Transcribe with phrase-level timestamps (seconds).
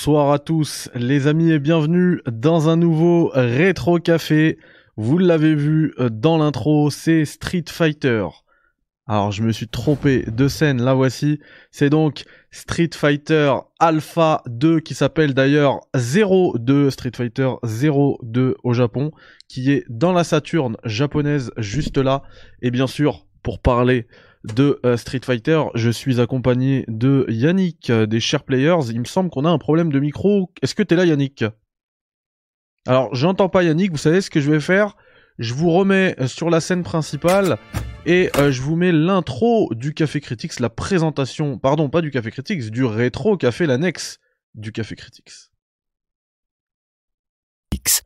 [0.00, 4.56] Bonsoir à tous les amis et bienvenue dans un nouveau rétro café.
[4.96, 8.24] Vous l'avez vu dans l'intro, c'est Street Fighter.
[9.06, 11.38] Alors je me suis trompé de scène, la voici.
[11.70, 19.10] C'est donc Street Fighter Alpha 2 qui s'appelle d'ailleurs 02 Street Fighter 02 au Japon,
[19.48, 22.22] qui est dans la Saturne japonaise juste là.
[22.62, 24.06] Et bien sûr, pour parler
[24.44, 25.62] de euh, Street Fighter.
[25.74, 28.90] Je suis accompagné de Yannick euh, des Share Players.
[28.90, 30.52] Il me semble qu'on a un problème de micro.
[30.62, 31.44] Est-ce que t'es là Yannick?
[32.86, 34.96] Alors j'entends pas Yannick, vous savez ce que je vais faire?
[35.38, 37.58] Je vous remets euh, sur la scène principale
[38.06, 42.70] et je vous mets l'intro du Café Critics, la présentation, pardon pas du Café Critics,
[42.70, 44.18] du rétro café, l'annexe
[44.54, 45.49] du Café Critics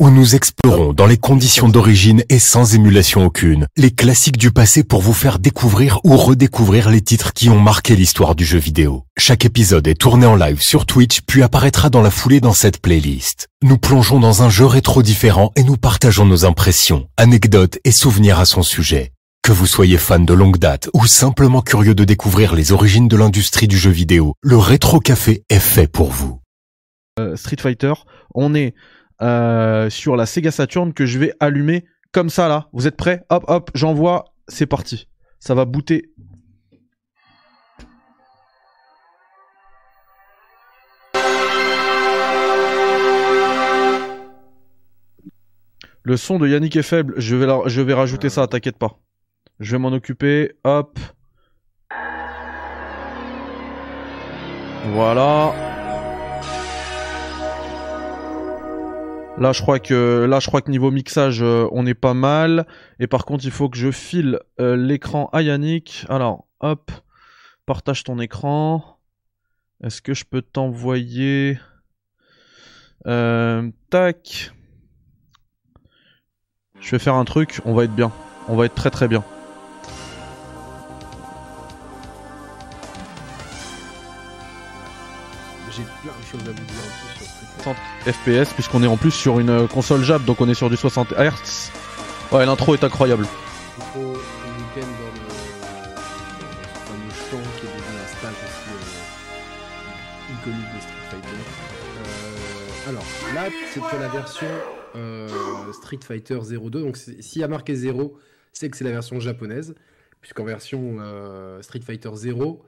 [0.01, 4.85] où nous explorons dans les conditions d'origine et sans émulation aucune, les classiques du passé
[4.85, 9.05] pour vous faire découvrir ou redécouvrir les titres qui ont marqué l'histoire du jeu vidéo.
[9.19, 12.81] Chaque épisode est tourné en live sur Twitch puis apparaîtra dans la foulée dans cette
[12.81, 13.49] playlist.
[13.63, 18.39] Nous plongeons dans un jeu rétro différent et nous partageons nos impressions, anecdotes et souvenirs
[18.39, 19.13] à son sujet.
[19.43, 23.17] Que vous soyez fan de longue date ou simplement curieux de découvrir les origines de
[23.17, 26.41] l'industrie du jeu vidéo, le Rétro Café est fait pour vous.
[27.21, 27.93] Euh, Street Fighter,
[28.35, 28.75] on est
[29.25, 32.69] euh, sur la Sega Saturn que je vais allumer comme ça là.
[32.73, 33.25] Vous êtes prêts?
[33.31, 35.09] Hop hop, j'envoie, c'est parti.
[35.41, 36.11] Ça va booter.
[46.07, 48.99] Le son de Yannick est faible, je vais, je vais rajouter ça, t'inquiète pas.
[49.59, 50.99] Je vais m'en occuper, hop.
[54.93, 55.74] Voilà.
[59.37, 62.67] Là, je crois que là, je crois que niveau mixage, euh, on est pas mal.
[63.01, 66.07] Et par contre, il faut que je file euh, l'écran à Yannick.
[66.09, 66.93] Alors, hop,
[67.67, 69.01] partage ton écran.
[69.83, 71.59] Est-ce que je peux t'envoyer
[73.07, 74.53] euh, Tac.
[76.81, 77.61] Je vais faire un truc.
[77.65, 78.13] On va être bien.
[78.49, 79.25] On va être très très bien.
[85.73, 87.04] J'ai plein de choses à vous dire
[87.65, 90.69] 60 FPS puisqu'on est en plus sur une euh, console Jap donc on est sur
[90.69, 91.71] du 60 Hz.
[92.31, 93.27] Ouais l'intro est incroyable.
[93.97, 94.15] Euh.
[102.05, 103.05] Euh, alors
[103.35, 104.47] là c'est la version
[105.73, 108.19] Street Fighter 02 donc s'il y a marqué 0
[108.53, 109.75] c'est que c'est la version japonaise
[110.21, 110.99] puisqu'en version
[111.63, 112.63] Street Fighter 0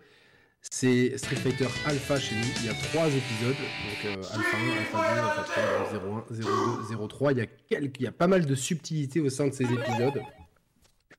[0.71, 2.47] c'est Street Fighter Alpha chez nous.
[2.61, 3.57] Il y a trois épisodes.
[3.57, 5.45] Donc euh, Alpha 1, Alpha 2, Alpha
[5.89, 7.33] 3, 01, 02, 03.
[7.33, 9.65] Il y, a quelques, il y a pas mal de subtilités au sein de ces
[9.65, 10.23] épisodes.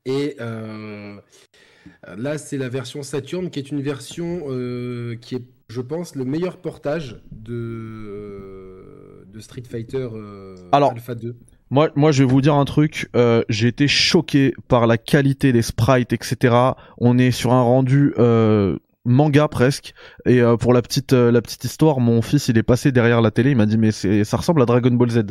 [0.05, 1.17] Et euh,
[2.15, 6.25] là, c'est la version Saturn qui est une version euh, qui est, je pense, le
[6.25, 10.07] meilleur portage de, de Street Fighter
[10.71, 11.35] Alors, Alpha 2.
[11.69, 13.09] Moi, moi, je vais vous dire un truc.
[13.15, 16.55] Euh, J'ai été choqué par la qualité des sprites, etc.
[16.97, 18.77] On est sur un rendu euh,
[19.07, 19.93] manga presque.
[20.25, 23.21] Et euh, pour la petite euh, la petite histoire, mon fils il est passé derrière
[23.21, 25.23] la télé, il m'a dit mais ça ressemble à Dragon Ball Z.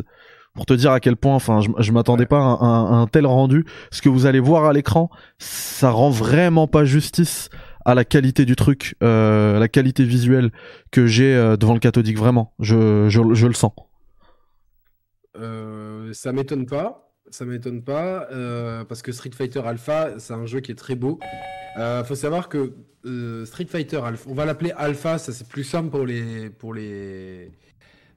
[0.54, 3.06] Pour te dire à quel point, enfin, je, je m'attendais pas à un, à un,
[3.06, 3.66] tel rendu.
[3.90, 7.50] Ce que vous allez voir à l'écran, ça rend vraiment pas justice
[7.86, 10.50] à la qualité du truc, euh, la qualité visuelle
[10.90, 12.18] que j'ai euh, devant le cathodique.
[12.18, 13.72] Vraiment, je, je, je le sens.
[15.36, 20.46] Euh, ça m'étonne pas, ça m'étonne pas, euh, parce que Street Fighter Alpha, c'est un
[20.46, 21.18] jeu qui est très beau.
[21.78, 22.72] Euh, faut savoir que
[23.04, 26.74] euh, Street Fighter Alpha, on va l'appeler Alpha, ça c'est plus simple pour les pour
[26.74, 27.50] les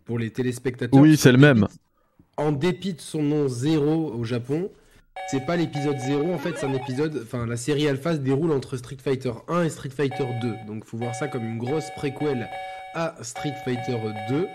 [0.05, 0.99] pour les téléspectateurs.
[0.99, 1.67] Oui, c'est le même.
[2.37, 4.71] En dépit de son nom zéro au Japon,
[5.29, 7.21] c'est pas l'épisode 0 en fait, c'est un épisode.
[7.23, 10.85] Enfin, la série Alpha se déroule entre Street Fighter 1 et Street Fighter 2, donc
[10.85, 12.49] faut voir ça comme une grosse préquelle
[12.95, 13.97] à Street Fighter
[14.29, 14.47] 2.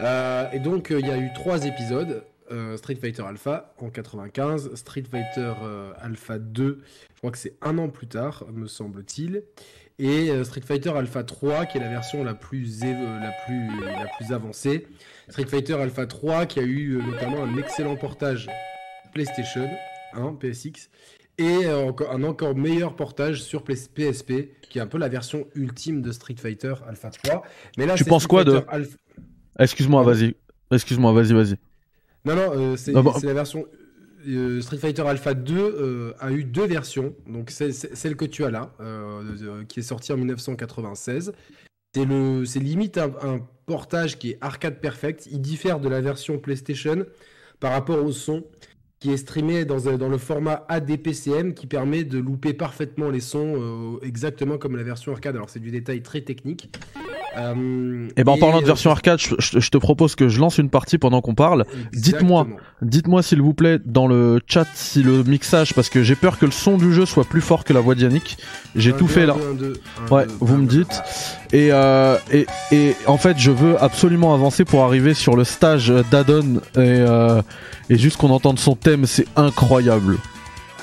[0.00, 2.24] Euh, et donc il y a eu trois épisodes.
[2.50, 6.82] Euh, Street Fighter Alpha en 95, Street Fighter euh, Alpha 2,
[7.14, 9.44] je crois que c'est un an plus tard, me semble-t-il,
[9.98, 14.06] et euh, Street Fighter Alpha 3, qui est la version la plus, la plus, la
[14.18, 14.86] plus avancée.
[15.30, 18.50] Street Fighter Alpha 3, qui a eu notamment un excellent portage
[19.14, 19.70] PlayStation
[20.12, 20.90] 1, PSX,
[21.38, 26.12] et un encore meilleur portage sur PSP, qui est un peu la version ultime de
[26.12, 27.42] Street Fighter Alpha 3.
[27.78, 28.62] Mais là, tu penses quoi de...
[28.68, 28.98] Alpha...
[29.58, 30.34] Excuse-moi, vas-y.
[30.70, 31.56] Excuse-moi, vas-y, vas-y.
[32.24, 33.12] Non, non, euh, c'est bon.
[33.22, 33.66] la version.
[34.26, 37.14] Euh, Street Fighter Alpha 2 euh, a eu deux versions.
[37.28, 38.72] Donc, c'est celle que tu as là,
[39.68, 41.32] qui est sortie en 1996.
[41.94, 45.28] C'est le, c'est limite un, un, portage qui est arcade perfect.
[45.30, 47.06] Il diffère de la version PlayStation
[47.60, 48.44] par rapport au son
[48.98, 53.98] qui est streamé dans, dans le format ADPCM qui permet de louper parfaitement les sons
[54.02, 55.36] exactement comme la version arcade.
[55.36, 56.74] Alors, c'est du détail très technique.
[57.36, 60.28] Euh, Et ben en parlant de euh, version arcade, je, je- je te propose que
[60.28, 61.64] je lance une partie pendant qu'on parle.
[61.92, 62.46] dites-moi.
[62.82, 66.44] Dites-moi s'il vous plaît dans le chat si le mixage, parce que j'ai peur que
[66.44, 68.36] le son du jeu soit plus fort que la voix d'Yannick.
[68.76, 69.34] J'ai tout deux, fait là.
[69.34, 69.72] deux, un, deux,
[70.08, 71.02] un, Ouais, deux, vous me dites.
[71.52, 75.92] Et, euh, et, et en fait, je veux absolument avancer pour arriver sur le stage
[76.10, 77.40] d'Adon et, euh,
[77.90, 80.18] et juste qu'on entende son thème, c'est incroyable.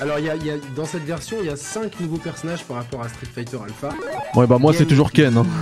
[0.00, 2.64] Alors, il y a, y a- dans cette version, il y a 5 nouveaux personnages
[2.64, 3.90] par rapport à Street Fighter Alpha.
[4.34, 5.36] Ouais, bah moi c'est toujours Ken.
[5.36, 5.46] Hein.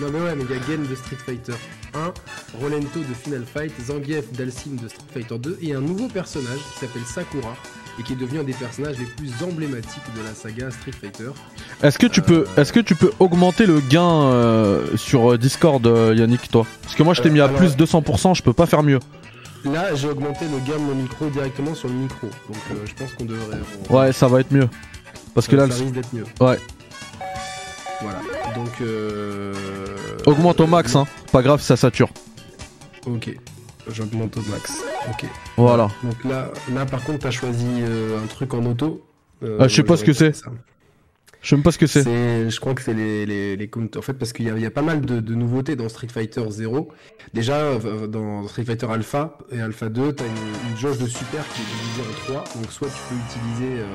[0.00, 1.54] Non, mais ouais, mais il y a Gen de Street Fighter
[1.94, 2.12] 1,
[2.60, 6.78] Rolento de Final Fight, Zangief d'Alcine de Street Fighter 2 et un nouveau personnage qui
[6.80, 7.54] s'appelle Sakura
[7.98, 11.30] et qui est devenu un des personnages les plus emblématiques de la saga Street Fighter.
[11.82, 15.84] Est-ce que tu peux, est-ce que tu peux augmenter le gain euh, sur euh, Discord,
[15.84, 16.64] euh, Yannick, toi?
[16.82, 18.84] Parce que moi je t'ai Euh, mis à alors- plus 200%, je peux pas faire
[18.84, 19.00] mieux.
[19.64, 22.94] Là, j'ai augmenté le gain de mon micro directement sur le micro, donc euh, je
[22.94, 23.58] pense qu'on devrait.
[23.90, 24.68] on- Ouais, ça va être mieux.
[25.34, 26.24] Parce que là, ça le- risque d'être mieux.
[26.40, 26.58] Ouais.
[28.00, 28.20] Voilà,
[28.54, 28.70] donc.
[28.80, 29.52] Euh...
[30.28, 31.06] augmente au max, hein.
[31.32, 32.10] Pas grave, ça sature.
[33.06, 33.34] Ok,
[33.90, 34.82] j'augmente au max.
[35.08, 35.24] Ok.
[35.56, 35.88] Voilà.
[36.02, 39.04] Donc là, là par contre, t'as choisi euh, un truc en auto.
[39.42, 40.34] Euh, Ah, je sais pas ce que c'est.
[41.40, 42.02] Je sais même pas ce que c'est.
[42.50, 43.70] Je crois que c'est les, les, les.
[43.96, 46.42] En fait, parce qu'il y y a pas mal de, de nouveautés dans Street Fighter
[46.48, 46.88] 0.
[47.32, 51.44] Déjà, euh, dans Street Fighter Alpha et Alpha 2, t'as une, une jauge de super
[51.54, 52.44] qui est divisée en trois.
[52.60, 53.86] Donc, soit tu peux utiliser euh,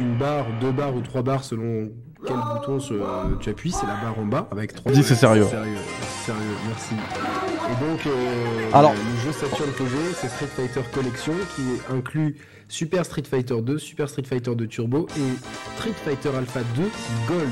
[0.00, 1.88] une barre, deux barres ou trois barres selon
[2.26, 2.94] quel bouton se-
[3.40, 3.72] tu appuies.
[3.72, 4.92] C'est la barre en bas avec trois.
[4.92, 5.44] Dis, c'est sérieux.
[5.44, 5.76] Sérieux,
[6.24, 6.94] sérieux, merci.
[6.94, 11.62] Et donc, euh, Alors- le jeu Saturn que j'ai, c'est Street Fighter Collection qui
[11.94, 12.36] inclut
[12.68, 16.82] Super Street Fighter 2, Super Street Fighter 2 Turbo et Street Fighter Alpha 2
[17.28, 17.50] Gold.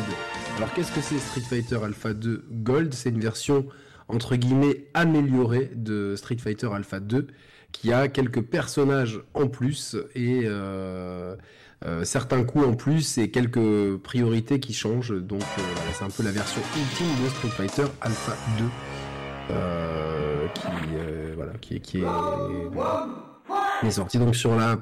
[0.56, 2.93] Alors qu'est-ce que c'est Street Fighter Alpha 2 Gold?
[2.94, 3.66] C'est une version
[4.08, 7.28] entre guillemets améliorée de Street Fighter Alpha 2
[7.73, 11.37] qui a quelques personnages en plus et euh,
[11.87, 15.15] euh, certains coups en plus et quelques priorités qui changent.
[15.19, 18.65] Donc euh, voilà, c'est un peu la version ultime de Street Fighter Alpha 2
[19.50, 24.79] euh, qui, euh, voilà, qui, qui est, est sorti donc sur la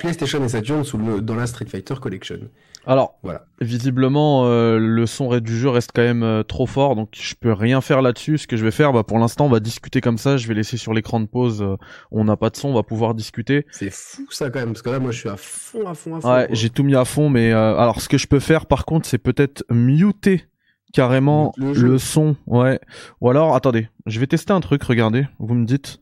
[0.00, 2.40] PlayStation et Saturn sous le, dans la Street Fighter Collection.
[2.86, 3.44] Alors, Voilà.
[3.60, 7.52] visiblement, euh, le son du jeu reste quand même euh, trop fort, donc je peux
[7.52, 8.38] rien faire là-dessus.
[8.38, 10.36] Ce que je vais faire, bah, pour l'instant, on va discuter comme ça.
[10.36, 11.62] Je vais laisser sur l'écran de pause.
[11.62, 11.76] euh,
[12.10, 13.66] on n'a pas de son, on va pouvoir discuter.
[13.70, 16.16] C'est fou ça quand même, parce que là moi je suis à fond, à fond,
[16.16, 16.32] à fond.
[16.34, 18.84] Ouais, j'ai tout mis à fond, mais euh, alors ce que je peux faire, par
[18.84, 20.46] contre, c'est peut-être muter
[20.92, 22.36] carrément Le le, son.
[22.46, 22.80] Ouais.
[23.20, 24.82] Ou alors, attendez, je vais tester un truc.
[24.82, 26.00] Regardez, vous me dites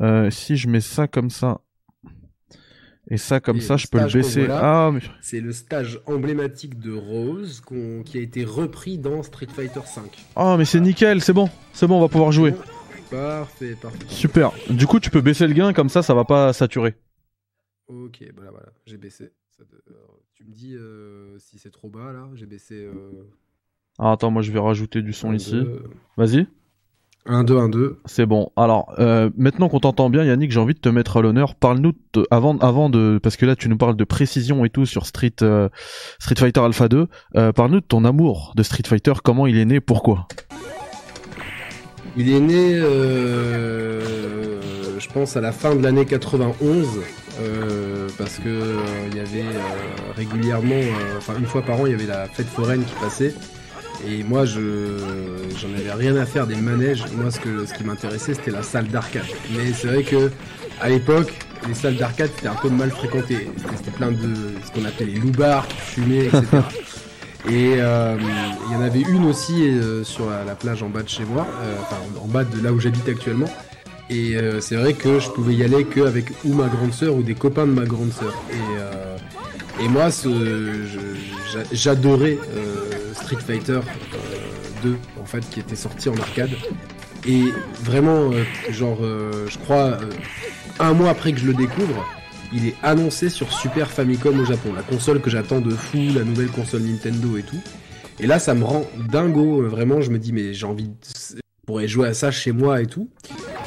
[0.00, 1.60] euh, si je mets ça comme ça.
[3.10, 4.46] Et ça comme Et ça, je peux le baisser.
[4.46, 4.86] voilà.
[4.86, 5.00] Ah, mais...
[5.22, 7.62] C'est le stage emblématique de Rose
[8.04, 10.26] qui a été repris dans Street Fighter 5.
[10.36, 12.54] ah, mais c'est nickel, c'est bon, c'est bon, on va pouvoir jouer.
[13.10, 14.04] Parfait, parfait.
[14.08, 14.52] Super.
[14.68, 16.94] Du coup, tu peux baisser le gain comme ça, ça va pas saturer.
[17.86, 19.32] Ok, voilà, voilà, j'ai baissé.
[19.56, 22.74] Ça de- alors, tu me dis euh, si c'est trop bas là, j'ai baissé.
[22.74, 23.24] Euh,
[23.98, 25.58] Ah, attends, moi je vais rajouter du son ici.
[26.18, 26.46] Vas-y.
[27.26, 27.98] 1, 2, 1, 2.
[28.06, 28.50] C'est bon.
[28.56, 31.54] Alors, euh, maintenant qu'on t'entend bien, Yannick, j'ai envie de te mettre à l'honneur.
[31.56, 34.86] Parle-nous de- avant, avant de, parce que là, tu nous parles de précision et tout
[34.86, 35.68] sur Street, euh,
[36.18, 37.06] Street Fighter Alpha 2.
[37.36, 39.12] Euh, Parle-nous de ton amour de Street Fighter.
[39.22, 39.80] Comment il est né?
[39.80, 40.26] Pourquoi?
[42.16, 44.00] Il est né, euh,
[44.98, 46.86] je pense, à la fin de l'année 91,
[47.40, 48.76] euh, parce que euh,
[49.10, 52.26] il y avait euh, régulièrement, euh, enfin une fois par an, il y avait la
[52.26, 53.34] fête foraine qui passait.
[54.06, 54.60] Et moi, je
[55.60, 57.04] j'en avais rien à faire des manèges.
[57.16, 59.24] Moi, ce que ce qui m'intéressait, c'était la salle d'arcade.
[59.50, 60.30] Mais c'est vrai que
[60.80, 61.32] à l'époque,
[61.66, 63.48] les salles d'arcade c'était un peu mal fréquenté.
[63.76, 66.44] C'était plein de ce qu'on appelait les loupards qui fumaient, etc.
[67.48, 68.16] Et euh,
[68.66, 71.24] il y en avait une aussi euh, sur la, la plage en bas de chez
[71.24, 73.48] moi, euh, enfin en, bas de là où j'habite actuellement.
[74.10, 77.34] Et c'est vrai que je pouvais y aller qu'avec ou ma grande sœur ou des
[77.34, 78.32] copains de ma grande sœur.
[78.50, 80.08] Et, et moi,
[81.72, 82.38] j'adorais
[83.22, 86.50] Street Fighter euh, 2, en fait, qui était sorti en arcade.
[87.26, 87.44] Et
[87.82, 90.10] vraiment, euh, genre, euh, je crois, euh,
[90.78, 92.06] un mois après que je le découvre,
[92.52, 96.24] il est annoncé sur Super Famicom au Japon, la console que j'attends de fou, la
[96.24, 97.60] nouvelle console Nintendo et tout.
[98.20, 101.40] Et là, ça me rend dingo, euh, vraiment, je me dis, mais j'ai envie de...
[101.66, 103.08] pourrais jouer à ça chez moi et tout.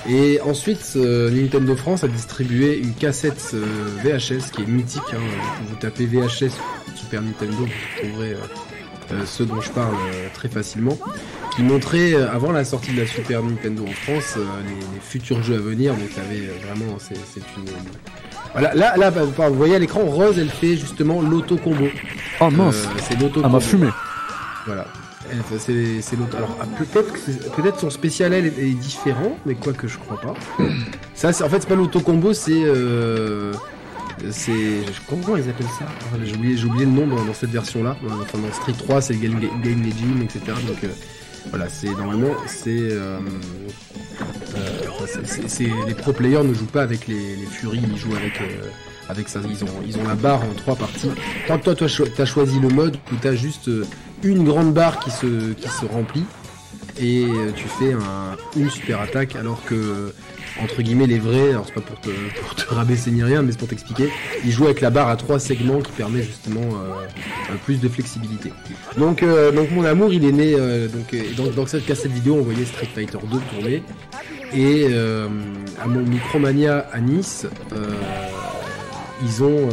[0.10, 3.65] Et ensuite, euh, Nintendo France a distribué une cassette euh,
[4.03, 5.01] VHS qui est mythique.
[5.13, 5.20] Hein.
[5.67, 6.51] Vous tapez VHS
[6.96, 8.80] Super Nintendo, vous trouverez euh, euh,
[9.25, 10.97] ce dont je parle euh, très facilement.
[11.55, 15.01] Qui montrait, euh, avant la sortie de la Super Nintendo en France, euh, les, les
[15.01, 15.93] futurs jeux à venir.
[15.93, 17.65] Donc, il y avait euh, vraiment, c'est c'est une.
[18.53, 21.87] Voilà, là, là, bah, vous voyez à l'écran, Rose, elle fait justement l'auto-combo.
[22.39, 23.45] Oh mince, Euh, c'est l'auto-combo.
[23.47, 23.87] elle m'a fumé.
[24.65, 24.85] Voilà.
[25.59, 26.35] C'est c'est l'autre.
[26.35, 29.97] Alors ah, peut-être c'est- peut-être son spécial elle est, est différent, mais quoi que je
[29.97, 30.33] crois pas.
[31.13, 33.53] Ça, c'est- en fait, c'est pas l'auto-combo, c'est euh,
[34.29, 35.85] c'est comment ils appellent ça
[36.23, 37.97] J'ai oublié, le nom dans, cette version-là.
[38.21, 40.39] Enfin, dans Street 3, c'est game, game Legend, etc.
[40.67, 40.87] Donc euh,
[41.49, 43.17] Voilà, c'est normalement, c'est, euh,
[44.57, 45.05] euh,
[45.47, 48.67] c'est- les pro players ne jouent pas avec les, Fury, ils jouent avec, euh,
[49.09, 49.39] avec ça.
[49.49, 51.09] Ils ont, ils ont la barre en trois parties.
[51.47, 53.85] Toi, toi, toi, cho- t'as choisi le mode où t'as juste euh,
[54.23, 56.25] une grande barre qui se, qui se remplit
[56.99, 60.13] et euh, tu fais un, une super attaque alors que
[60.62, 62.10] entre guillemets les vrais, alors c'est pas pour te,
[62.41, 64.10] pour te rabaisser ni rien, mais c'est pour t'expliquer,
[64.43, 68.51] ils jouent avec la barre à trois segments qui permet justement euh, plus de flexibilité.
[68.98, 72.36] Donc, euh, donc mon amour il est né euh, donc dans, dans cette cassette vidéo
[72.39, 73.84] on voyait Street Fighter 2 tourner
[74.53, 74.88] et
[75.81, 77.46] à mon Micromania à Nice
[79.24, 79.70] ils ont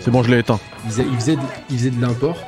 [0.00, 0.60] C'est bon, je l'ai éteint.
[0.84, 2.38] ils, faisaient- ils faisaient de, ils faisaient de l'import.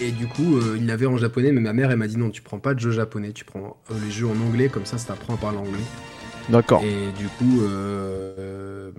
[0.00, 2.28] Et du coup, euh, ils l'avaient en japonais, mais ma mère, elle m'a dit non,
[2.28, 4.98] tu prends pas de jeux japonais, tu prends euh, les jeux en anglais, comme ça,
[4.98, 5.80] ça t'apprend à parler anglais.
[6.48, 6.82] D'accord.
[6.84, 8.90] Et du coup, euh,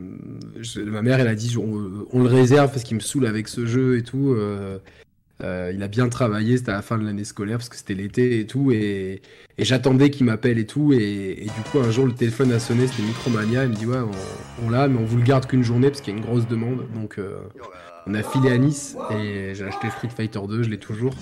[0.86, 3.98] ma mère, elle a dit on, le réserve parce qu'il me saoule avec ce jeu
[3.98, 4.34] et tout.
[4.34, 4.80] euh,
[5.44, 7.94] euh, il a bien travaillé, c'était à la fin de l'année scolaire parce que c'était
[7.94, 8.72] l'été et tout.
[8.72, 9.22] Et,
[9.60, 10.94] j'attendais qu'il m'appelle et tout.
[10.94, 13.64] Et, du coup, un jour, le téléphone a sonné, c'était Micromania.
[13.64, 16.02] Il me dit Ouais, on, on l'a, mais on vous le garde qu'une journée parce
[16.02, 16.86] qu'il y a une grosse demande.
[16.96, 17.20] Donc,
[18.08, 21.14] on a filé à Nice et j'ai acheté Street Fighter 2, je l'ai toujours.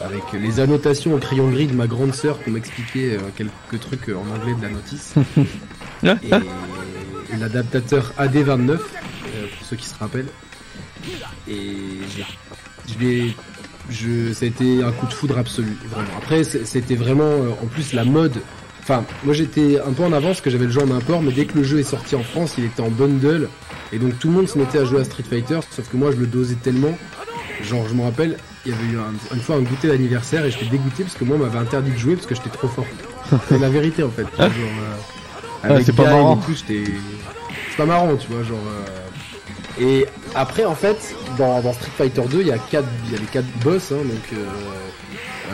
[0.00, 4.08] Avec les annotations au crayon gris de ma grande sœur pour m'expliquer euh, quelques trucs
[4.10, 5.14] euh, en anglais de la notice.
[6.04, 8.76] et, l'adaptateur AD29, euh,
[9.56, 10.28] pour ceux qui se rappellent.
[11.48, 11.64] Et
[12.88, 13.36] je l'ai.
[13.88, 16.08] Je, ça a été un coup de foudre absolu, vraiment.
[16.18, 18.40] Après, c'était vraiment, euh, en plus, la mode.
[18.80, 21.32] Enfin, moi j'étais un peu en avance, parce que j'avais le jeu en import, mais
[21.32, 23.48] dès que le jeu est sorti en France, il était en bundle.
[23.92, 26.12] Et donc tout le monde se mettait à jouer à Street Fighter, sauf que moi
[26.12, 26.96] je le dosais tellement.
[27.64, 30.50] Genre, je me rappelle, il y avait eu un- une fois un goûter d'anniversaire et
[30.50, 32.84] j'étais dégoûté parce que moi on m'avait interdit de jouer parce que j'étais trop fort.
[33.48, 34.26] C'est la vérité en fait.
[34.38, 36.36] Genre, euh, avec c'est pas marrant.
[37.70, 38.58] C'est pas marrant, tu vois, genre.
[38.66, 43.12] euh, Et après, en fait, dans, dans Street Fighter 2, il y a quatre, il
[43.12, 44.44] y a les quatre boss, hein, donc euh,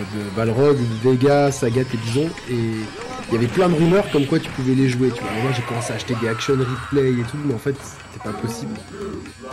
[0.01, 4.39] de Balrog, Vega, Sagat et Bison, et il y avait plein de rumeurs comme quoi
[4.39, 5.31] tu pouvais les jouer, tu vois.
[5.43, 7.75] Moi, j'ai commencé à acheter des action replay et tout, mais en fait,
[8.13, 8.75] c'était pas possible.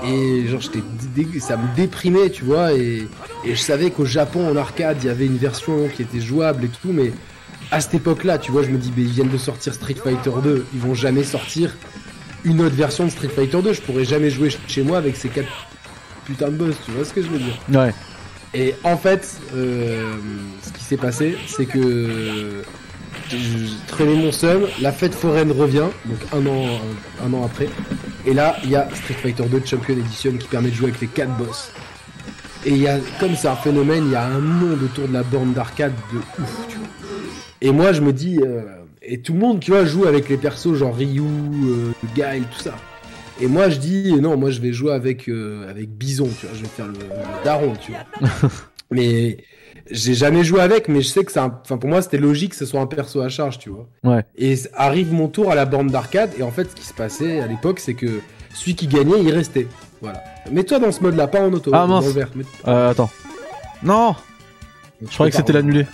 [0.05, 3.07] Et genre, j'étais, ça me déprimait, tu vois, et,
[3.45, 6.69] je savais qu'au Japon, en arcade, il y avait une version qui était jouable et
[6.69, 7.11] tout, mais
[7.71, 10.31] à cette époque-là, tu vois, je me dis, mais ils viennent de sortir Street Fighter
[10.43, 11.75] 2, ils vont jamais sortir
[12.43, 13.73] une autre version de Street Fighter 2.
[13.73, 15.49] Je pourrais jamais jouer chez moi avec ces quatre
[16.25, 17.93] putains de boss, tu vois ce que je veux dire Ouais.
[18.53, 20.15] Et en fait, euh,
[20.63, 22.63] ce qui s'est passé, c'est que
[23.29, 26.65] je traînais mon seum, la fête foraine revient, donc un an,
[27.23, 27.69] un an après,
[28.25, 31.01] et là, il y a Street Fighter 2 Champion Edition qui permet de jouer avec
[31.01, 31.71] les quatre boss.
[32.65, 35.13] Et il y a, comme c'est un phénomène, il y a un monde autour de
[35.13, 36.87] la borne d'arcade de ouf, tu vois.
[37.61, 38.61] Et moi, je me dis, euh,
[39.01, 42.61] et tout le monde, tu vois, joue avec les persos genre Ryu, euh, Guile, tout
[42.61, 42.75] ça.
[43.41, 46.55] Et moi, je dis, non, moi, je vais jouer avec, euh, avec Bison, tu vois,
[46.55, 48.29] je vais faire le, le daron, tu vois.
[48.91, 49.37] mais
[49.89, 51.57] j'ai jamais joué avec, mais je sais que c'est un...
[51.63, 53.87] Enfin, pour moi, c'était logique que ce soit un perso à charge, tu vois.
[54.03, 54.23] Ouais.
[54.37, 57.39] Et arrive mon tour à la borne d'arcade, et en fait, ce qui se passait
[57.39, 58.19] à l'époque, c'est que
[58.53, 59.67] celui qui gagnait, il restait.
[60.01, 60.21] Voilà.
[60.51, 61.71] Mets-toi dans ce mode-là, pas en auto.
[61.73, 62.05] Ah, dans mince.
[62.05, 62.29] le vert.
[62.35, 63.09] Mets- Euh, attends.
[63.83, 64.15] Non
[65.01, 65.85] Je croyais que c'était l'annulé.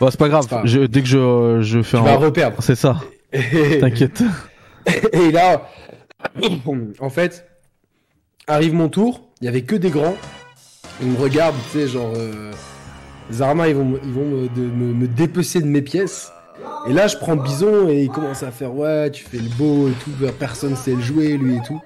[0.00, 0.46] Bon, c'est pas grave.
[0.48, 0.62] Pas.
[0.64, 2.06] Je- dès que je, je fais Tu un.
[2.06, 2.56] vas reperdre.
[2.60, 3.00] C'est ça.
[3.80, 4.22] T'inquiète.
[5.12, 5.68] Et là,
[7.00, 7.46] en fait,
[8.46, 10.16] arrive mon tour, il y avait que des grands.
[11.02, 12.12] Ils me regardent, tu sais, genre.
[12.16, 12.52] euh,
[13.32, 16.32] Zarma, ils vont, me- ils vont me, de- me- me dépecer de mes pièces.
[16.88, 19.88] Et là, je prends Bison et il commence à faire Ouais, tu fais le beau
[19.88, 21.80] et tout, personne sait le jouer, lui et tout.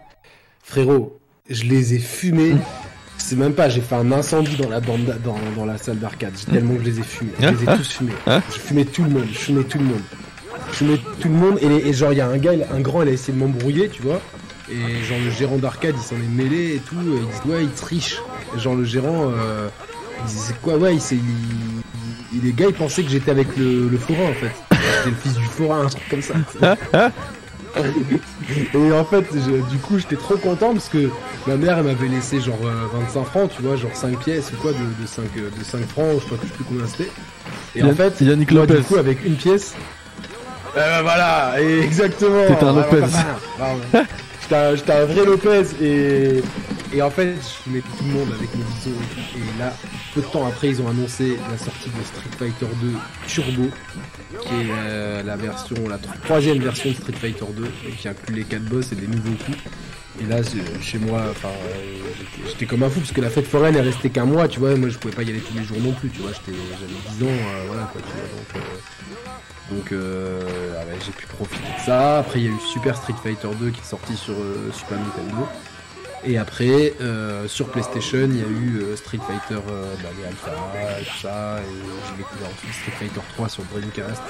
[0.62, 1.18] Frérot,
[1.50, 2.54] je les ai fumés.
[3.18, 5.98] C'est même pas, j'ai fait un incendie dans la, bande d'a- dans, dans la salle
[5.98, 6.32] d'arcade.
[6.36, 7.32] J'ai tellement que je les ai fumés.
[7.38, 8.12] Je les ai tous fumés.
[8.52, 10.02] Je fumais tout le monde, je fumais tout le monde.
[10.74, 12.80] Je fumais tout le monde et, les- et genre il y a un gars, un
[12.80, 14.20] grand, il a essayé de m'embrouiller, tu vois.
[14.70, 16.96] Et genre le gérant d'arcade, il s'en est mêlé et tout.
[16.96, 18.18] Et il dit ouais, il triche.
[18.56, 19.68] Et genre le gérant, euh,
[20.20, 20.76] il dit c'est quoi?
[20.76, 24.30] Ouais, il s'est, il, il- les gars, ils pensaient que j'étais avec le, le forain
[24.30, 24.50] en fait.
[24.72, 26.34] J'étais le fils du forain, un truc comme ça.
[28.74, 31.08] Et en fait, je- du coup, j'étais trop content parce que
[31.46, 34.56] ma mère, elle m'avait laissé genre euh, 25 francs, tu vois, genre 5 pièces ou
[34.62, 37.10] quoi, de, de 5, euh, de 5 francs, je sais pas plus combien c'était.
[37.74, 38.78] Et en fait, Yannick moi, Lopez.
[38.78, 39.74] du coup, avec une pièce.
[40.76, 42.46] Euh, voilà, et exactement.
[42.46, 43.06] T'étais un Voilà, Lopez.
[43.58, 44.76] voilà, voilà.
[44.76, 46.42] J'étais un, vrai Lopez et,
[46.92, 47.34] et en fait,
[47.66, 48.98] je mets tout le monde avec mes bisous
[49.36, 49.72] et là,
[50.14, 52.92] peu de temps après, ils ont annoncé la sortie de Street Fighter 2
[53.26, 53.68] Turbo,
[54.42, 58.08] qui est euh, la version, la tro- troisième version de Street Fighter 2, et qui
[58.08, 59.58] inclut les 4 boss et des nouveaux coups.
[60.20, 61.32] Et là, c'est- chez moi, euh,
[62.48, 64.74] j'étais- comme un fou parce que la fête foraine est restée qu'un mois, tu vois.
[64.76, 66.30] Moi, je pouvais pas y aller tous les jours non plus, tu vois.
[66.32, 68.28] J'avais 10 ans, euh, voilà quoi, tu vois.
[68.38, 72.18] Donc, euh, donc euh, ah j'ai pu profiter de ça.
[72.20, 74.98] Après, il y a eu Super Street Fighter 2 qui est sorti sur euh, Super
[74.98, 75.46] Nintendo.
[76.26, 80.26] Et après, euh, sur PlayStation, il y a eu euh, Street Fighter, euh, bah, les
[80.26, 80.50] Alpha,
[81.00, 84.22] et tout ça, et j'ai découvert ensuite Street Fighter 3 sur Dreamcast.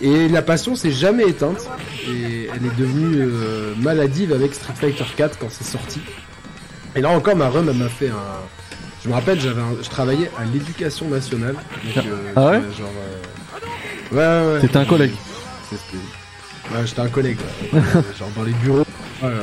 [0.00, 1.68] Et, et la passion s'est jamais éteinte,
[2.08, 3.24] et elle est devenue
[3.78, 6.00] maladive avec Street Fighter 4 quand c'est sorti.
[6.96, 8.16] Et là encore, ma run, elle m'a fait un.
[9.04, 11.54] Je me rappelle, j'avais, un- je travaillais à l'éducation nationale.
[11.54, 12.90] Donc, euh, Ah ouais genre,
[14.12, 14.60] euh, ouais, ouais, ouais.
[14.60, 15.12] T'étais un collègue.
[15.70, 16.02] C'était-
[16.74, 17.38] Ouais, j'étais un collègue,
[17.72, 17.80] ouais.
[18.18, 18.84] Genre dans les bureaux.
[19.22, 19.42] Ouais, ouais, ouais.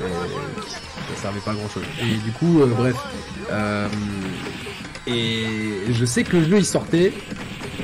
[0.00, 1.82] Et ça servait pas à grand chose.
[2.02, 2.96] Et du coup, euh, bref.
[3.50, 3.88] Euh,
[5.06, 5.44] et
[5.92, 7.12] je sais que le jeu il sortait.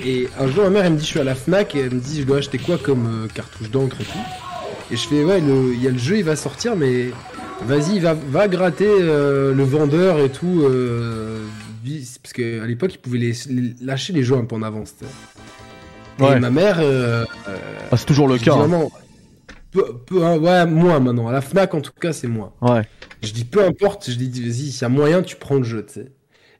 [0.04, 1.94] Et un jour, ma mère elle me dit Je suis à la Fnac et elle
[1.94, 4.18] me dit Je dois acheter quoi comme euh, cartouche d'encre et tout.
[4.90, 7.10] Et je fais Ouais, il y a le jeu, il va sortir, mais
[7.62, 10.62] vas-y, va, va gratter euh, le vendeur et tout.
[10.64, 11.40] euh,
[12.22, 14.94] parce qu'à l'époque, ils pouvaient les, les- lâcher les jeux un peu en avance.
[16.18, 16.36] Ouais.
[16.36, 16.76] Et ma mère.
[16.80, 17.24] euh,
[17.90, 18.52] Ah, c'est toujours le cas.
[18.54, 18.68] hein.
[19.74, 21.28] Peu, peu- hein, ouais, moi maintenant.
[21.28, 22.54] À la Fnac, en tout cas, c'est moi.
[22.62, 22.82] Ouais.
[23.22, 25.84] Je dis peu importe, je dis vas-y, s'il y a moyen, tu prends le jeu,
[25.86, 26.12] tu sais.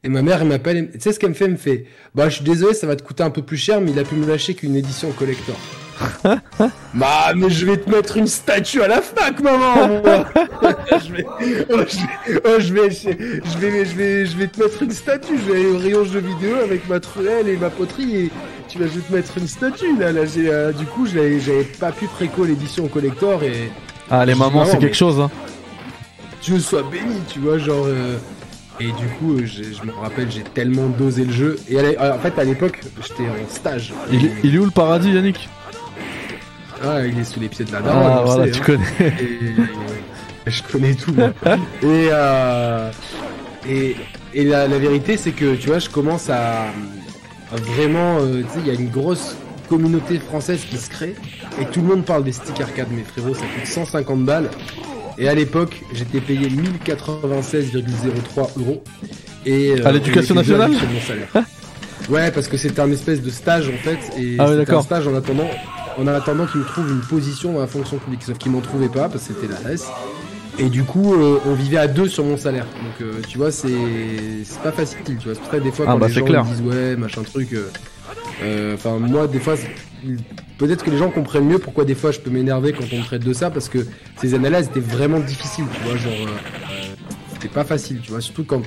[0.03, 1.47] Et ma mère, elle m'appelle, et- tu sais ce qu'elle me fait?
[1.47, 3.81] Elle me fait Bah, je suis désolé, ça va te coûter un peu plus cher,
[3.81, 5.57] mais il a pu me lâcher qu'une édition collector.
[6.95, 9.75] Bah, mais je vais te mettre une statue à la Fnac, maman
[11.05, 11.27] je, vais,
[11.71, 13.11] oh, je, vais, oh, je, vais, je,
[13.53, 15.39] je vais, je, vais, je vais te mettre une statue.
[15.39, 18.31] Je vais aller au rayon jeux vidéo avec ma truelle et ma poterie et
[18.69, 19.97] tu vas, je vais te mettre une statue.
[19.99, 23.71] Là, là, j'ai, euh, du coup, j'avais pas pu préco l'édition collector et
[24.11, 25.21] Ah, les mamans, maman, c'est quelque chose.
[25.21, 25.31] Hein.
[26.43, 27.85] Dieu soit béni, tu vois, genre.
[27.87, 28.17] euh,
[28.81, 31.57] Et du coup, euh, je me rappelle, j'ai tellement dosé le jeu.
[31.71, 33.93] Et en fait, à l'époque, j'étais en stage.
[34.11, 35.49] Il est où le paradis, Yannick?
[36.87, 38.65] Ah, il est sous les pieds de la Ah, daronne, voilà, sait, tu hein.
[38.67, 39.15] connais.
[40.47, 41.13] Et je connais tout.
[41.15, 41.33] moi.
[41.83, 42.91] et, euh,
[43.69, 43.97] et
[44.35, 48.49] et la, la vérité, c'est que tu vois, je commence à, à vraiment, euh, tu
[48.49, 49.37] sais, il y a une grosse
[49.69, 51.15] communauté française qui se crée
[51.61, 52.89] et tout le monde parle des sticks arcade.
[52.91, 54.51] Mes frérots, ça coûte 150 balles.
[55.17, 58.83] Et à l'époque, j'étais payé 1096,03 euros.
[59.47, 61.29] Et euh, À l'éducation nationale mon salaire.
[62.11, 64.81] Ouais, parce que c'était un espèce de stage en fait, et Ah c'était d'accord.
[64.81, 65.49] un stage en attendant,
[65.99, 68.23] en attendant qu'ils me trouvent une position dans la fonction publique.
[68.23, 69.87] Sauf qu'ils m'en trouvaient pas parce que c'était la S.
[70.59, 72.67] Et du coup, euh, on vivait à deux sur mon salaire.
[72.83, 73.69] Donc, euh, tu vois, c'est
[74.63, 74.99] pas facile.
[75.07, 76.45] Tu vois, c'est pour ça que des fois Ah quand bah, les gens clair.
[76.45, 77.53] me disent ouais, machin truc.
[77.53, 79.55] euh, Enfin, moi, des fois,
[80.59, 83.05] peut-être que les gens comprennent mieux pourquoi des fois je peux m'énerver quand on me
[83.05, 83.79] traite de ça parce que
[84.21, 85.65] ces elles étaient vraiment difficiles.
[85.75, 86.13] Tu vois, genre,
[87.33, 88.01] c'était pas facile.
[88.03, 88.63] Tu vois, surtout quand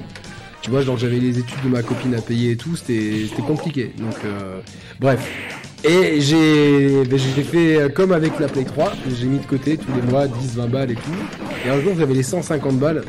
[0.61, 3.41] tu vois, genre j'avais les études de ma copine à payer et tout, c'était c'était
[3.41, 3.93] compliqué.
[3.97, 4.59] Donc, euh,
[4.99, 5.19] bref.
[5.83, 9.77] Et j'ai ben, j'ai fait euh, comme avec la Play 3, j'ai mis de côté
[9.77, 11.01] tous les mois 10-20 balles et tout.
[11.65, 13.03] Et un jour j'avais les 150 balles.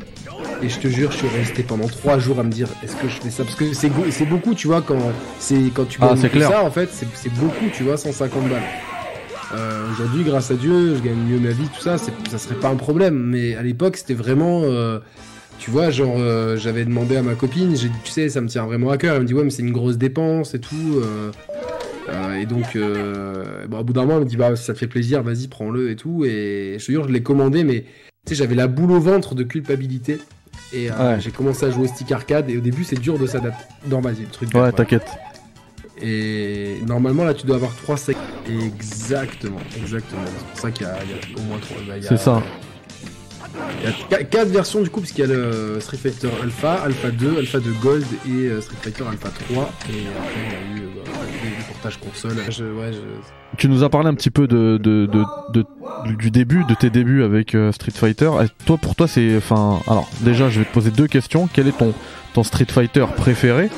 [0.60, 3.08] Et je te jure, je suis resté pendant 3 jours à me dire est-ce que
[3.08, 3.44] je fais ça?
[3.44, 4.98] Parce que c'est beaucoup, tu vois, quand,
[5.38, 6.48] c'est quand tu Ah, gagnes tout clair.
[6.50, 8.62] ça, en fait, c'est beaucoup, tu vois, 150 balles.
[9.54, 12.68] Euh, Aujourd'hui, grâce à Dieu, je gagne mieux ma vie, tout ça, ça serait pas
[12.68, 13.14] un problème.
[13.16, 14.62] Mais à l'époque, c'était vraiment.
[14.64, 14.98] euh,
[15.60, 18.48] tu vois, genre, euh, j'avais demandé à ma copine, j'ai dit, tu sais, ça me
[18.48, 19.14] tient vraiment à cœur.
[19.14, 21.00] Elle me dit, ouais, mais c'est une grosse dépense et tout.
[22.08, 24.72] Euh, et donc, euh, bon, au bout d'un moment, elle me dit, bah, si ça
[24.72, 26.24] te fait plaisir, vas-y, prends-le et tout.
[26.24, 27.84] Et je te jure, je l'ai commandé, mais
[28.26, 30.18] tu sais, j'avais la boule au ventre de culpabilité.
[30.72, 31.20] Et euh, Ouais.
[31.20, 32.50] j'ai commencé à jouer au stick arcade.
[32.50, 33.64] Et au début, c'est dur de s'adapter.
[33.88, 34.54] Normal, le truc.
[34.54, 35.06] Ouais, t'inquiète.
[36.00, 38.16] Et normalement, là, tu dois avoir 3 sec.
[38.48, 40.22] Exactement, exactement.
[40.26, 41.76] C'est pour ça qu'il y, a il y a au moins 3.
[42.02, 42.42] C'est ça.
[43.82, 46.74] Il y a 4 versions du coup, parce qu'il y a le Street Fighter Alpha,
[46.74, 49.72] Alpha 2, Alpha 2 Gold et Street Fighter Alpha 3.
[49.90, 51.10] Et après, il y a eu bah,
[51.96, 52.36] console.
[52.50, 52.98] Je, ouais, je...
[53.56, 55.24] Tu nous as parlé un petit peu de, de, de,
[55.54, 55.66] de-
[56.16, 58.30] du début, de tes débuts avec euh, Street Fighter.
[58.44, 61.48] Et toi, pour toi, c'est, enfin, alors déjà, je vais te poser deux questions.
[61.52, 61.94] Quel est ton,
[62.34, 63.70] ton Street Fighter préféré?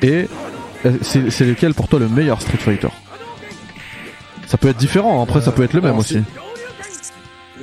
[0.00, 0.26] Et
[0.86, 2.88] euh, c'est c'est lequel pour toi le meilleur Street Fighter?
[4.46, 5.22] Ça peut être différent.
[5.22, 6.18] Après, ça peut être le même aussi.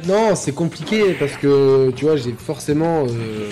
[0.08, 3.50] Non, c'est compliqué parce que tu vois, j'ai forcément euh,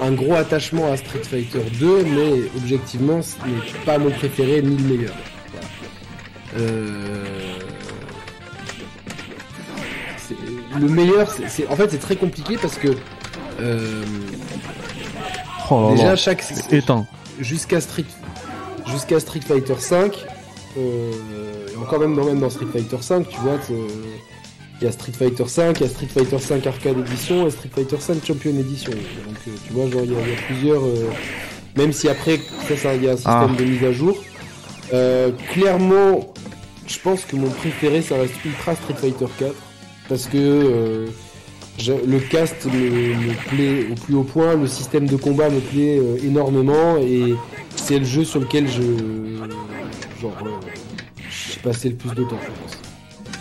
[0.00, 4.76] un gros attachement à Street Fighter 2, mais objectivement, ce n'est pas mon préféré ni
[4.76, 5.12] le meilleur.
[6.56, 7.24] Euh,
[10.78, 12.88] Le meilleur, c'est- en fait c'est très compliqué parce que
[13.60, 14.04] euh,
[15.70, 17.06] Oh déjà chaque Éteint.
[17.40, 18.04] jusqu'à Street
[18.86, 20.24] jusqu'à Street Fighter 5
[20.78, 21.10] euh,
[21.72, 23.58] et encore même dans même dans Street Fighter 5 tu vois
[24.80, 27.50] il y a Street Fighter 5 il y a Street Fighter 5 Arcade Edition et
[27.50, 29.36] Street Fighter 5 Champion Edition donc
[29.66, 31.10] tu vois genre il y, a plusieurs euh,
[31.76, 33.56] même si après ça, ça, il y a un système Ah.
[33.58, 34.16] de mise à jour
[34.92, 36.32] Euh, clairement
[36.86, 39.54] je pense que mon préféré ça reste Ultra Street Fighter 4
[40.08, 41.06] parce que euh,
[41.78, 45.60] je- le cast me, me plaît au plus haut point, le système de combat me
[45.60, 47.34] plaît euh, énormément et
[47.76, 48.82] c'est le jeu sur lequel je
[50.20, 50.36] genre
[51.30, 52.78] j'ai passé le plus de temps je pense.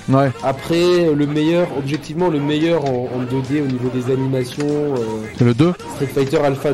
[0.10, 0.32] Ouais.
[0.44, 4.96] Après, le meilleur, objectivement, le meilleur en, en 2D au niveau des animations,
[5.38, 6.70] C'est le 2 Street Fighter Alpha.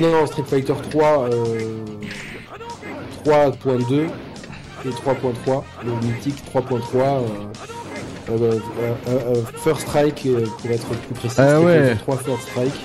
[0.00, 1.84] Non, Street Fighter 3, euh,
[3.24, 4.06] 3.2
[4.86, 6.80] et 3.3, le mythique 3.3.
[6.94, 7.20] Euh,
[8.30, 10.28] euh, euh, euh, First Strike,
[10.60, 11.34] pour être plus précis.
[11.38, 11.78] Ah ouais.
[11.88, 12.80] Fighter 3 First Strike.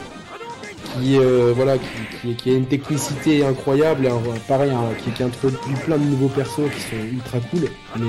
[1.00, 1.88] Qui, euh, voilà, qui,
[2.22, 6.04] qui, qui a une technicité incroyable, et un- pareil, hein, qui, qui introduit plein de
[6.06, 7.68] nouveaux persos qui sont ultra cool,
[8.00, 8.06] mais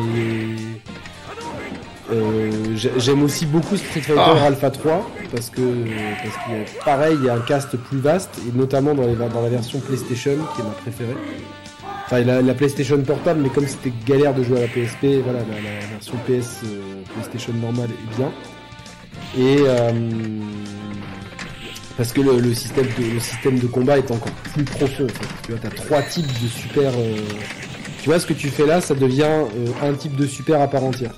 [2.12, 4.44] euh, j'ai- j'aime aussi beaucoup Street Fighter Ah.
[4.46, 8.94] Alpha 3 parce que parce pareil il y a un cast plus vaste et notamment
[8.94, 11.16] dans, les, dans la version PlayStation qui est ma préférée.
[12.06, 15.40] Enfin la, la PlayStation portable mais comme c'était galère de jouer à la PSP, voilà
[15.40, 18.30] la, la version PS euh, PlayStation normale est bien.
[19.36, 19.90] Et euh,
[21.96, 25.04] parce que le, le système de, le système de combat est encore plus profond.
[25.04, 25.26] En fait.
[25.44, 26.90] Tu vois, t'as trois types de super.
[26.96, 27.16] euh,
[28.02, 30.68] Tu vois ce que tu fais là, ça devient euh, un type de super à
[30.68, 31.12] part entière.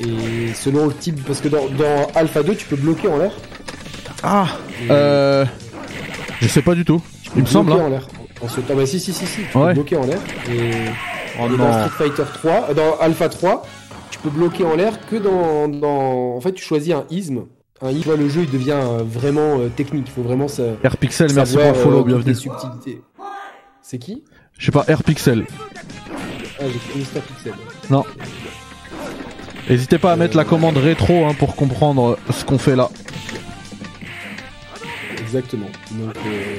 [0.00, 3.32] Et selon le type, parce que dans, dans Alpha 2, tu peux bloquer en l'air.
[4.22, 4.46] Ah
[4.82, 5.44] Et Euh.
[6.42, 7.00] Je sais pas du tout.
[7.36, 7.72] Il me semble.
[7.72, 8.00] Hein.
[8.44, 8.74] En sautant.
[8.76, 9.68] Bah si, si, si, si, tu Ouais.
[9.68, 10.18] peux bloquer en l'air.
[10.50, 10.70] Et,
[11.40, 11.72] Oh et dans non.
[11.88, 13.62] Street Fighter 3, euh, dans Alpha 3,
[14.10, 16.36] tu peux bloquer en l'air que dans, dans.
[16.36, 17.46] En fait, tu choisis un isme.
[17.82, 20.04] Un isme, le jeu il devient euh, vraiment euh, technique.
[20.06, 20.62] Il faut vraiment ça.
[20.84, 22.34] Airpixel, merci pour le follow, euh, bienvenue.
[22.36, 23.02] subtilités.
[23.82, 24.22] C'est qui?
[24.58, 25.44] Je sais pas, Airpixel.
[26.60, 27.20] Ah, j'ai Mr.
[27.26, 27.52] Pixel.
[29.68, 32.88] N'hésitez pas à mettre la commande rétro hein, pour comprendre ce qu'on fait là.
[35.18, 35.66] Exactement.
[35.90, 36.56] Donc, euh,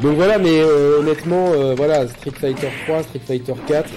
[0.00, 3.88] Donc voilà, mais euh, honnêtement, euh, voilà, Street Fighter 3, Street Fighter 4,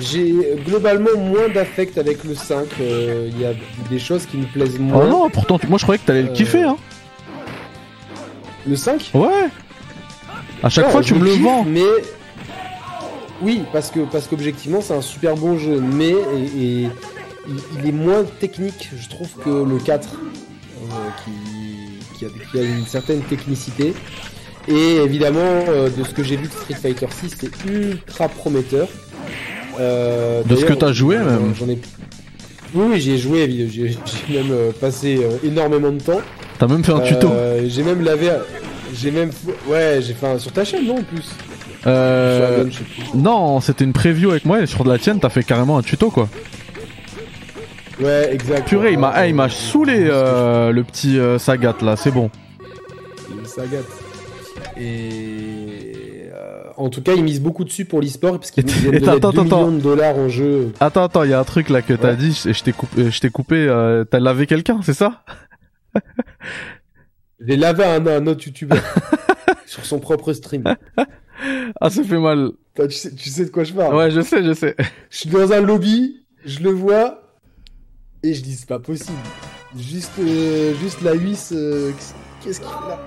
[0.00, 0.34] j'ai
[0.66, 2.66] globalement moins d'affect avec le 5.
[2.80, 3.52] euh, Il y a
[3.88, 5.06] des choses qui me plaisent Oh moins.
[5.06, 6.76] non, pourtant, tu- moi je croyais que t'allais le kiffer, hein.
[8.66, 9.28] Le 5 Ouais.
[10.62, 11.64] À chaque fois, tu me le kiffe, vends.
[11.66, 11.84] Mais
[13.40, 16.88] oui, parce que parce qu'objectivement, c'est un super bon jeu, mais et, et
[17.78, 20.86] il, est moins technique, je trouve, que le 4, euh,
[21.24, 23.94] qui, qui, a, qui a une certaine technicité.
[24.68, 28.88] Et évidemment, euh, de ce que j'ai vu de Street Fighter 6, c'est ultra prometteur.
[29.78, 31.54] Euh, De ce que t'as joué, euh, même.
[31.58, 31.78] J'en ai.
[32.74, 33.96] Oui, oui, j'y ai joué, j'ai
[34.32, 36.20] même euh, passé euh, énormément de temps.
[36.58, 37.28] T'as même fait un tuto.
[37.32, 38.28] Euh, j'ai même lavé.
[38.94, 39.30] J'ai même.
[39.66, 41.22] Ouais, j'ai fait un sur ta chaîne, non, en plus?
[41.22, 42.66] Sur la Euh,
[43.14, 45.82] non, c'était une preview avec moi et sur de la tienne, t'as fait carrément un
[45.82, 46.28] tuto quoi.
[48.00, 48.68] Ouais, exact.
[48.68, 52.30] Purée, il m'a, il m'a Euh, saoulé euh, le petit Sagat là, c'est bon.
[53.44, 53.84] Ça gâte.
[54.80, 58.96] Et euh, en tout cas, ils misent beaucoup dessus pour l'e-sport parce qu'ils viennent de
[58.98, 59.58] attends, mettre attends, 2 attends.
[59.66, 60.72] millions de dollars en jeu.
[60.80, 62.16] Attends, attends, il y a un truc là que t'as Ouais.
[62.16, 63.56] dit je t'ai coupé, je t'ai coupé.
[63.68, 65.22] euh, t'as lavé quelqu'un, c'est ça?
[67.46, 68.82] J'ai lavé un, un autre youtubeur
[69.66, 70.62] sur son propre stream.
[71.80, 72.50] Ah, ça fait mal.
[72.76, 73.94] Tu, sais, tu sais de quoi je parle?
[73.96, 74.76] Ouais, je sais, je sais.
[75.10, 77.22] Je suis dans un lobby, je le vois
[78.22, 79.16] et je dis c'est pas possible.
[79.76, 81.92] Juste, euh, juste la huisse, euh,
[82.42, 83.00] qu'est-ce qu'il là?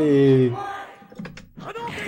[0.00, 0.52] Et,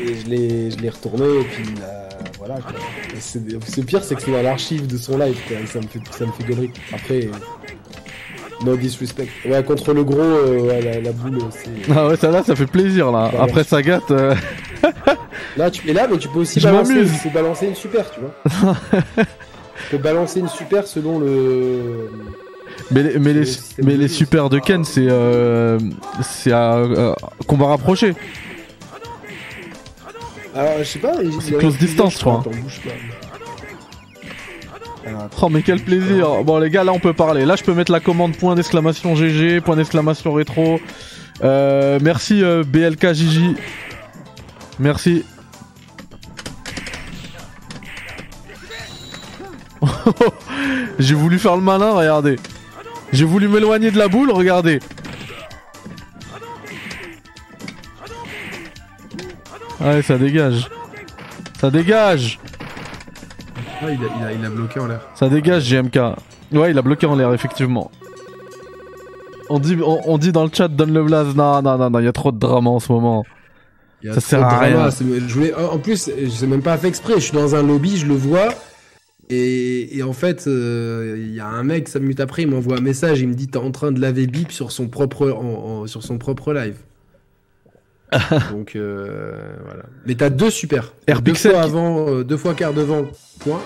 [0.00, 2.54] et je l'ai, je l'ai retourné et puis euh, voilà.
[2.56, 2.72] Quoi.
[3.14, 5.36] Et c'est pire, c'est que c'est dans l'archive de son live.
[5.48, 6.70] Quoi, et ça me fait, ça me fait gueulerie.
[6.92, 9.28] Après, euh, no disrespect.
[9.46, 11.92] Ouais, contre le gros, euh, ouais, la, la boule, c'est.
[11.94, 13.30] Ah ouais, ça là, ça fait plaisir là.
[13.40, 14.34] Après Sagat, euh,
[15.56, 17.12] Là, tu es là, mais tu peux aussi Je balancer, m'amuse.
[17.22, 18.74] tu peux balancer une super, tu vois.
[19.16, 22.10] tu peux balancer une super selon le.
[22.90, 23.44] mais les, mais les,
[23.82, 25.78] mais de les super de Ken, c'est euh,
[26.22, 27.14] c'est à euh,
[27.46, 28.14] combat rapproché.
[30.54, 31.12] Alors, je sais pas.
[31.40, 32.40] C'est close distance, je crois.
[32.40, 32.50] Attends.
[35.42, 37.92] Oh mais quel plaisir Bon les gars là on peut parler Là je peux mettre
[37.92, 40.80] la commande point d'exclamation GG Point d'exclamation rétro
[41.42, 43.54] euh, Merci euh, BLK Gigi
[44.78, 45.26] Merci
[50.98, 52.36] J'ai voulu faire le malin regardez
[53.12, 54.80] J'ai voulu m'éloigner de la boule regardez
[59.80, 60.68] Ouais ça dégage
[61.60, 62.38] Ça dégage
[63.82, 65.00] Ah, il, a, il, a, il a bloqué en l'air.
[65.14, 65.96] Ça dégage GMK.
[66.52, 67.90] Ouais, il a bloqué en l'air, effectivement.
[69.50, 71.34] On dit, on, on dit dans le chat, donne le blaze.
[71.34, 73.24] Non, non, non, non, il y a trop de drama en ce moment.
[74.02, 74.88] Il y a Ça sert à rien.
[74.90, 77.14] Je voulais, en plus, je sais même pas fait exprès.
[77.14, 78.48] Je suis dans un lobby, je le vois.
[79.30, 82.76] Et, et en fait, euh, il y a un mec, 5 minutes après, il m'envoie
[82.78, 83.20] un message.
[83.20, 86.02] Il me dit T'es en train de laver bip sur son propre, en- en- sur
[86.02, 86.76] son propre live.
[88.50, 89.84] Donc euh, voilà.
[90.06, 90.92] Mais t'as deux super.
[91.06, 93.04] Air deux Pixel fois qui- avant, euh, deux fois quart devant.
[93.40, 93.60] Point.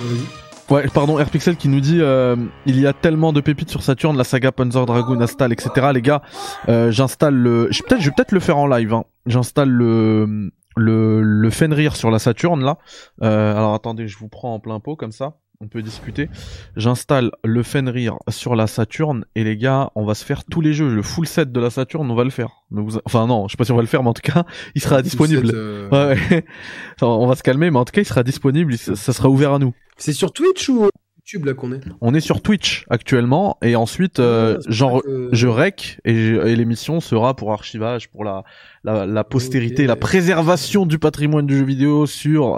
[0.00, 0.74] Vas-y.
[0.74, 4.16] Ouais, pardon, Airpixel qui nous dit euh, il y a tellement de pépites sur Saturn,
[4.16, 5.88] la saga Panzer Dragoon, Astal, etc.
[5.92, 6.22] Les gars,
[6.70, 7.68] euh, j'installe le.
[7.70, 8.94] je- Peut-être, je vais peut-être le faire en live.
[8.94, 9.04] Hein.
[9.26, 12.78] J'installe le le, le Fenrir sur la Saturn là.
[13.22, 15.34] Euh, alors attendez, je vous prends en plein pot comme ça.
[15.64, 16.28] On peut discuter.
[16.76, 20.74] J'installe le Fenrir sur la Saturn et les gars, on va se faire tous les
[20.74, 20.94] jeux.
[20.94, 22.50] Le full set de la Saturn, on va le faire.
[22.70, 24.44] Vous- Enfin non, je sais pas si on va le faire, mais en tout cas,
[24.74, 25.50] il sera disponible.
[25.54, 26.44] Euh, Ouais, ouais.
[26.98, 28.76] Attends, on va se calmer, mais en tout cas, il sera disponible.
[28.76, 29.72] ça sera ouvert à nous.
[29.96, 30.88] C'est sur Twitch ou
[31.26, 35.98] YouTube là qu'on est On est sur Twitch actuellement et ensuite, euh, que- je rec
[36.04, 38.44] et, l'émission sera pour archivage, pour la,
[38.84, 42.56] la, la postérité, la préservation du patrimoine du jeu vidéo sur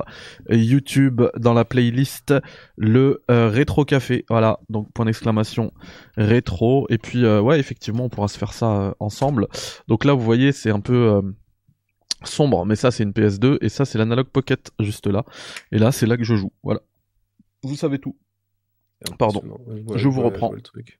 [0.51, 2.35] euh, YouTube dans la playlist
[2.77, 4.25] le euh, rétro café.
[4.29, 5.73] Voilà, donc point d'exclamation
[6.17, 6.89] rétro.
[6.91, 9.47] Et puis euh, ouais, effectivement, on pourra se faire ça euh, ensemble.
[9.87, 11.23] Donc là, vous voyez, c'est un peu euh,
[12.25, 15.25] sombre, mais ça c'est une PS2 et ça c'est l'analog pocket juste là.
[15.71, 16.51] Et là, c'est là que je joue.
[16.65, 16.81] Voilà.
[17.63, 18.17] Vous savez tout.
[19.19, 19.43] Pardon.
[19.67, 20.53] Ouais, Je vous reprends.
[20.53, 20.99] le truc.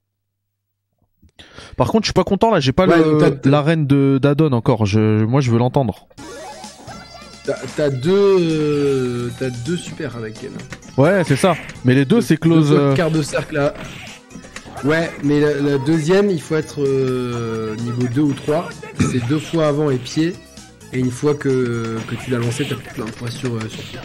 [1.77, 4.87] Par contre, je suis pas content là, j'ai pas Ouais, l'arène de d'Adon encore.
[4.87, 6.09] Je, moi, je veux l'entendre.
[7.77, 10.51] T'as- deux, euh, t'as deux super avec elle.
[10.97, 11.55] Ouais, c'est ça.
[11.85, 12.71] Mais les deux, c'est close.
[12.71, 13.75] Deux euh, quart de cercle là.
[14.85, 18.69] Ouais, mais la, la deuxième, il faut être euh, niveau 2 ou 3.
[19.13, 20.35] C'est deux fois avant et pied.
[20.93, 23.83] Et une fois que, que tu l'as lancé, t'as plein de points sur, euh, sur
[23.83, 23.99] pied.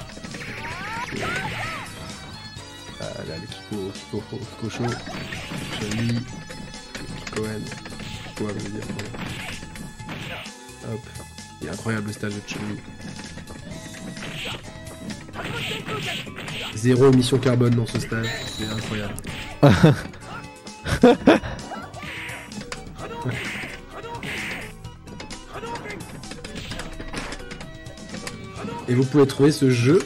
[3.71, 4.83] Kiko, Kiko, Kiko Show.
[5.79, 6.19] Johnny.
[7.31, 7.63] Cohen.
[8.35, 8.83] Quoi, dire.
[10.91, 10.99] Hop.
[11.61, 12.77] Il est incroyable le stage de Chun-Li.
[16.75, 19.13] Zéro émission carbone dans ce stage, c'est incroyable.
[28.87, 29.99] Et vous pouvez trouver ce jeu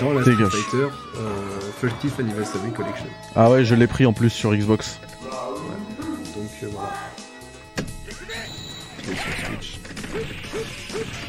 [0.00, 0.34] dans la Street.
[0.34, 3.06] Fighter euh, 30th Anniversary Collection.
[3.36, 4.98] Ah ouais, je l'ai pris en plus sur Xbox.
[5.22, 6.90] Donc euh, voilà.
[9.04, 9.78] Sur Switch.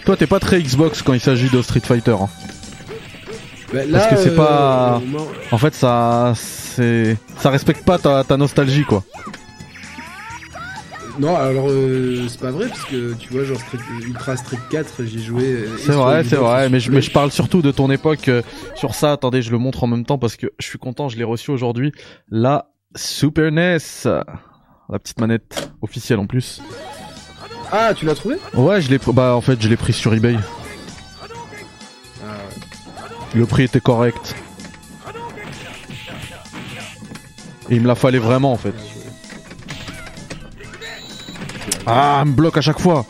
[0.06, 2.16] Toi, t'es pas très Xbox quand il s'agit de Street Fighter.
[2.20, 2.30] hein.
[3.74, 8.36] Bah, là, que c'est pas- moment- En fait, ça, c'est, ça respecte pas ta, ta
[8.36, 9.04] nostalgie, quoi.
[11.20, 13.78] Non, alors euh, c'est pas vrai parce que tu vois, genre Street-
[14.08, 15.44] Ultra Street 4, j'ai joué.
[15.44, 16.70] euh, C'est vrai, c'est vrai.
[16.70, 18.42] Mais je, mais je parle surtout de ton époque euh,
[18.76, 19.12] sur ça.
[19.12, 21.10] Attendez, je le montre en même temps parce que je suis content.
[21.10, 21.92] Je l'ai reçu aujourd'hui.
[22.30, 26.62] La Super NES, la petite manette officielle en plus.
[27.72, 28.38] Ah, tu l'as trouvé?
[28.54, 30.36] Ouais, je l'ai, bah en fait, je l'ai pris sur eBay.
[32.24, 32.32] Ah,
[33.36, 34.36] Le prix était correct.
[37.70, 38.74] Et il me la fallait vraiment en fait.
[41.86, 43.06] Ah, me bloque à chaque fois.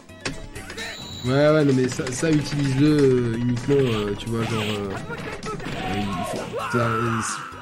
[1.25, 4.63] Ouais, ouais, non, mais ça, ça utilise-le euh, uniquement, euh, tu vois, genre.
[6.75, 7.19] euh,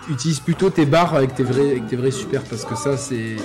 [0.09, 3.35] utilise plutôt tes barres avec tes vrais, avec tes vrais super parce que ça, c'est.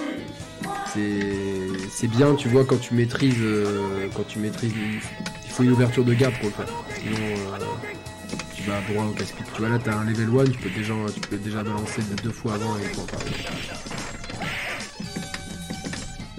[0.94, 3.36] C'est bien, tu vois, quand tu maîtrises.
[3.40, 4.72] euh, quand tu maîtrises.
[5.44, 6.66] Il faut une ouverture de garde pour le faire.
[7.00, 7.16] Sinon.
[8.54, 9.46] tu vas droit au casse-pique.
[9.54, 12.22] Tu vois, là, t'as un level 1, tu peux déjà, tu peux déjà balancer de-
[12.22, 13.18] deux fois avant et point pas.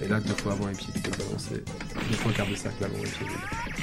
[0.02, 1.64] Et là, deux fois avant et puis tu peux balancer
[2.10, 3.74] deux fois quart de cercle avant level là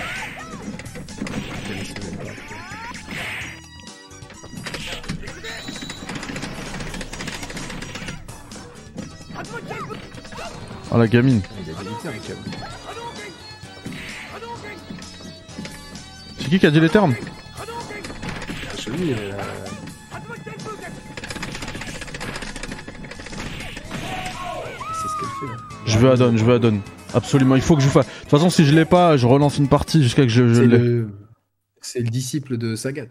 [10.92, 11.40] Oh la gamine.
[11.44, 12.14] Ah, même.
[16.38, 17.14] C'est qui qui a dit les termes?
[17.56, 17.64] Ah,
[18.76, 19.32] Chelou, euh,
[26.00, 26.80] Je veux Adon, je veux Adon.
[27.12, 28.06] Absolument, il faut que je fasse.
[28.06, 30.78] De toute façon, si je l'ai pas, je relance une partie jusqu'à que je, l'ai.
[30.78, 31.10] le...
[31.82, 33.08] c'est le disciple de Sagat.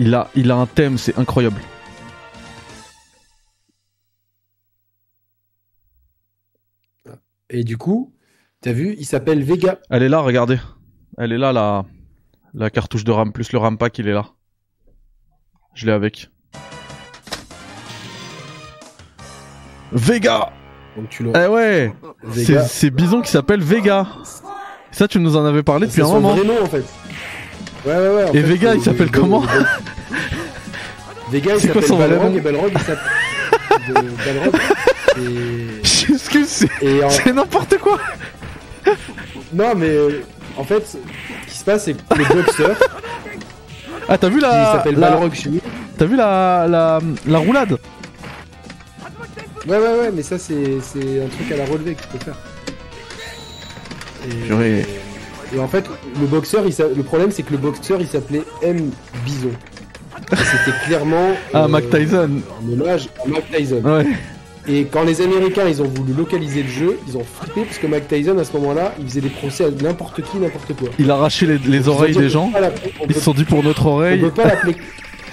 [0.00, 1.60] Il a, il a un thème, c'est incroyable.
[7.50, 8.12] Et du coup,
[8.60, 9.78] t'as vu, il s'appelle Vega.
[9.90, 10.58] Elle est là, regardez.
[11.18, 11.84] Elle est là, la,
[12.52, 14.26] la cartouche de RAM plus le RAM pack, il est là.
[15.74, 16.30] Je l'ai avec.
[19.92, 20.52] Vega
[20.96, 21.44] Donc tu l'auras.
[21.44, 21.92] Eh ouais
[22.34, 24.06] C'est c'est Bison qui s'appelle Vega
[24.92, 26.34] Ça, tu nous en avais parlé C'est depuis un son moment.
[26.34, 26.84] vrai nom en fait.
[27.86, 28.24] Ouais, ouais, ouais.
[28.24, 29.48] en Et fait, Vega, le- il s'appelle le- comment le-
[31.30, 32.98] Vega, il C'est s'appelle Balrog et Balrog, il s'appelle.
[34.24, 34.60] Balrog.
[35.18, 35.82] Et...
[35.82, 37.98] J'excuse, c'est en- c'est n'importe quoi
[39.52, 39.96] Non, mais
[40.56, 40.96] en fait, ce
[41.50, 42.76] qui se passe, c'est que le boxeur,
[44.08, 44.72] Ah, t'as vu la...
[44.72, 45.32] s'appelle la- Balrog.
[45.98, 47.78] T'as vu la, la, la roulade?
[49.66, 52.18] Ouais, ouais, ouais, mais ça, c'est c'est un truc à la relevée que tu peux
[52.24, 52.36] faire.
[54.26, 54.86] Et, Purée.
[55.54, 55.84] et en fait,
[56.20, 58.90] le boxeur, il s'a- le problème, c'est que le boxeur, il s'appelait M.
[59.24, 59.48] Bison.
[60.32, 61.30] Et C'était clairement.
[61.52, 62.30] Ah, euh, Mac Tyson.
[62.62, 63.82] En hommage à Mac Tyson.
[63.84, 64.06] Ouais.
[64.66, 67.86] Et quand les Américains ils ont voulu localiser le jeu, ils ont flippé parce que
[67.86, 70.88] Mike Tyson à ce moment-là, il faisait des procès à n'importe qui, n'importe quoi.
[70.98, 72.48] Il a arraché les, les ont oreilles dit, on des peut gens.
[72.50, 74.20] pas l'appeler- on Ils peut- se sont dit pour notre On oreille.
[74.20, 74.76] peut pas l'appeler.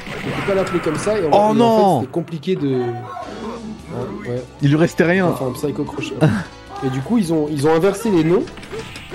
[0.10, 1.18] On peut pas l'appeler comme ça.
[1.18, 2.82] Et en, Oh et en non fait, C'était compliqué de.
[4.26, 4.44] Ouais, ouais.
[4.62, 5.28] Il lui restait rien.
[5.28, 6.14] Enfin, un psycho crochet.
[6.86, 8.44] Et du coup, ils ont, ils ont inversé les noms.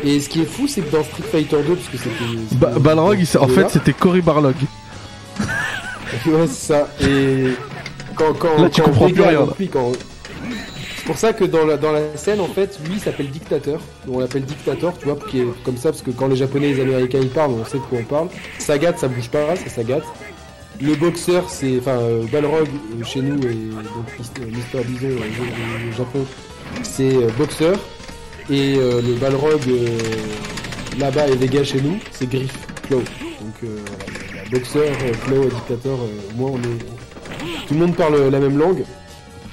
[0.04, 2.56] Et ce qui est fou, c'est que dans Street Fighter 2, parce que c'était.
[2.56, 4.54] Ba- c'était- Balrog, il en fait, c'était Cory Barlog.
[6.26, 6.88] Ouais, c'est ça.
[7.02, 7.48] Et
[8.14, 9.92] quand, quand, Là, tu quand comprends plus rien, quand...
[10.96, 13.80] C'est pour ça que dans la, dans la scène, en fait, lui il s'appelle Dictateur.
[14.10, 16.74] On l'appelle Dictator, tu vois, qui est comme ça, parce que quand les Japonais et
[16.74, 18.28] les Américains ils parlent, on sait de quoi on parle.
[18.58, 20.00] Sagat, ça bouge pas, c'est Sagat.
[20.80, 21.78] Le boxeur, c'est.
[21.78, 24.18] Enfin, euh, Balrog euh, chez nous et donc
[24.54, 26.26] Mister Bison au- Japon,
[26.82, 27.76] c'est euh, boxeur.
[28.50, 29.98] Et euh, le Balrog euh,
[30.98, 32.52] là-bas et Vega chez nous, c'est Griff,
[32.86, 32.98] Claw.
[32.98, 33.78] Donc euh,
[34.52, 34.84] boxeur,
[35.26, 37.66] Claw euh, moi on est.
[37.66, 38.84] Tout le monde parle la même langue.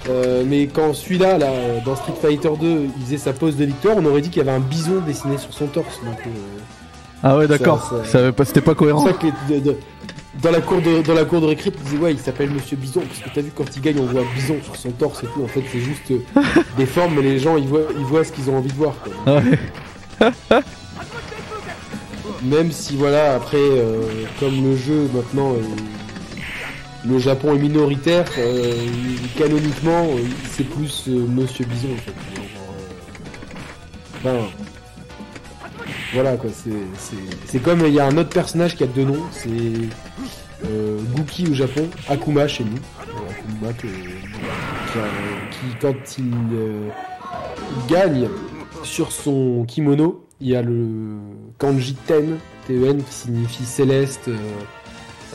[0.10, 1.50] Euh, mais quand celui-là, là,
[1.86, 4.48] dans Street Fighter 2, il faisait sa pose de victoire, on aurait dit qu'il y
[4.48, 6.02] avait un bison dessiné sur son torse.
[6.04, 6.30] Donc, euh,
[7.24, 7.90] Ah ouais, d'accord.
[8.04, 9.02] Ça- ça- pas- C'était pas c'est cohérent.
[9.04, 9.78] pour ça que les- de- de-
[10.42, 12.76] dans la cour de dans la cour de récré, tu disais ouais, il s'appelle Monsieur
[12.78, 15.28] Bison parce que t'as vu quand il gagne, on voit Bison sur son torse et
[15.28, 15.44] tout.
[15.44, 16.20] En fait, c'est juste euh,
[16.78, 18.96] des formes, mais les gens ils voient ils voient ce qu'ils ont envie de voir.
[19.04, 19.14] quoi.
[19.28, 19.36] Ah
[20.60, 20.62] ouais.
[22.44, 24.02] Même si voilà, après, euh,
[24.40, 28.74] comme le jeu maintenant, est- le Japon est minoritaire, euh,
[29.38, 30.20] canoniquement, euh,
[30.52, 32.14] c'est plus euh, Monsieur Bison en fait.
[34.26, 34.50] Euh, enfin,
[36.14, 36.72] voilà quoi, c'est-
[37.60, 39.50] comme il y a un autre personnage qui a deux noms, c'est
[40.66, 41.00] euh,
[41.50, 42.78] au Japon, Akuma chez nous.
[43.00, 43.88] Akuma qui,
[45.82, 46.90] quand il euh,
[47.90, 48.28] gagne
[48.84, 51.18] sur son kimono, il y a le
[51.58, 54.38] kanji Ten, T-E-N, qui signifie céleste, euh,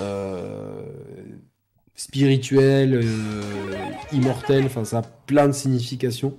[0.00, 0.82] euh,
[1.94, 3.04] spirituel,
[4.12, 6.34] immortel, enfin ça a plein de significations.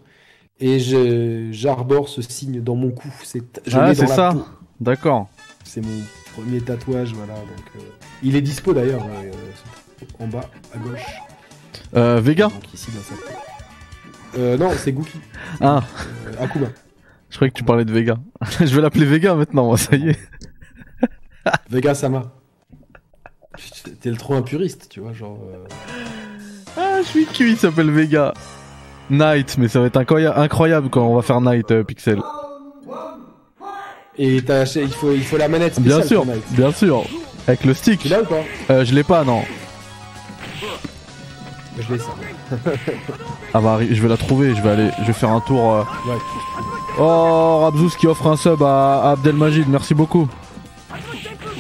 [0.62, 3.08] Et je- j'arbore ce signe dans mon cou.
[3.24, 3.44] C'est,
[3.74, 4.36] Ah, c'est ça.
[4.80, 5.30] D'accord.
[5.64, 6.02] C'est mon
[6.36, 7.34] premier tatouage, voilà.
[7.36, 7.80] Donc, euh,
[8.24, 9.32] il est dispo d'ailleurs, euh,
[10.24, 11.06] en bas à gauche.
[11.96, 13.40] Euh, Vega Donc ici dans sa peau.
[14.38, 15.18] Euh, non, c'est Guki,
[15.62, 15.82] Ah,
[16.28, 16.68] euh, Akuma.
[17.30, 18.18] je croyais que tu parlais de Vega.
[18.60, 20.20] je vais l'appeler Vega maintenant, moi, ça y est.
[21.70, 22.32] Vega Sama.
[24.02, 25.40] T'es le trop un puriste, tu vois, genre.
[25.52, 25.66] euh,
[26.78, 28.34] Ah, je suis cuit, il s'appelle Vega.
[29.10, 32.20] Night, mais ça va être incroya- incroyable quand on va faire Night euh, Pixel.
[34.18, 36.00] Et t'as il faut, il faut la manette spéciale.
[36.00, 36.44] Bien sûr, pour Night.
[36.52, 37.04] bien sûr.
[37.48, 38.02] Avec le stick.
[38.02, 38.42] Tu l'as ou pas?
[38.70, 39.42] Euh, je l'ai pas, non.
[41.80, 42.10] Je l'ai ça.
[43.54, 45.74] Ah bah, je vais la trouver, je vais aller, je vais faire un tour.
[45.74, 45.82] euh.
[46.08, 46.18] Ouais.
[47.00, 50.28] Oh, Rabzous qui offre un sub à, à Abdelmajid, merci beaucoup.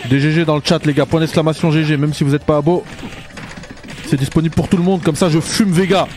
[0.10, 2.58] Des GG dans le chat, les gars, point d'exclamation GG, même si vous êtes pas
[2.58, 2.84] abo.
[4.08, 6.08] C'est disponible pour tout le monde, comme ça je fume Vega.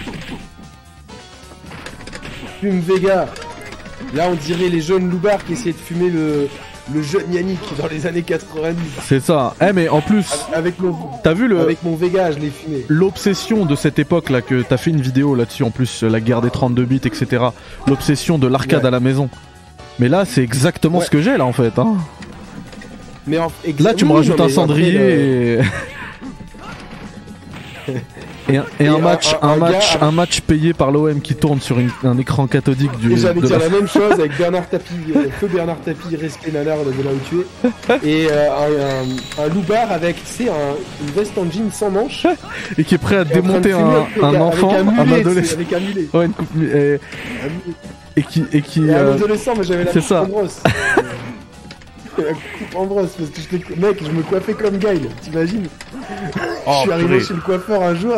[2.62, 3.26] Fume Vega.
[4.14, 6.48] Là, on dirait les jeunes loupards qui essayaient de fumer le,
[6.94, 8.76] le jeune Yannick dans les années 90.
[9.04, 9.54] C'est ça.
[9.60, 10.94] Eh, mais en plus, Avec mon,
[11.24, 11.58] t'as vu le.
[11.60, 12.84] avec mon Vega, je l'ai fumé.
[12.88, 16.40] L'obsession de cette époque là que t'as fait une vidéo là-dessus en plus la guerre
[16.40, 17.42] des 32 bits etc.
[17.88, 18.88] L'obsession de l'arcade Ouais.
[18.88, 19.28] à la maison.
[19.98, 21.04] Mais là c'est exactement Ouais.
[21.04, 21.78] ce que j'ai là en fait.
[21.78, 21.96] Hein.
[23.26, 25.58] Mais en, Là tu me rajoutes un cendrier après, et...
[28.48, 30.90] et, un, et un Et match, un- un, un match, gars- un match payé par
[30.90, 33.12] l'OM qui tourne sur une- un écran cathodique du.
[33.12, 36.50] Et j'allais dire la- la même chose avec Bernard Tapie, euh, feu Bernard Tapie, respect
[36.52, 38.08] nanar de là où tu es.
[38.08, 40.76] Et euh, un, un, loupard avec, tu sais, un-
[41.06, 42.26] une veste en jean sans manches.
[42.78, 45.54] et qui est prêt à démonter un, enfant, un, adolescent.
[45.54, 46.06] Avec un mulet.
[46.12, 47.00] Ouais, une coupe-
[48.16, 50.26] et, qui et qui Et un euh, adolescent, mais j'avais la c'est ça.
[52.18, 55.66] la coupe en brosse, parce que j'étais- mec, je me coiffais comme Gail, t'imagines
[56.66, 58.14] Oh, Je suis arrivé chez le coiffeur un jour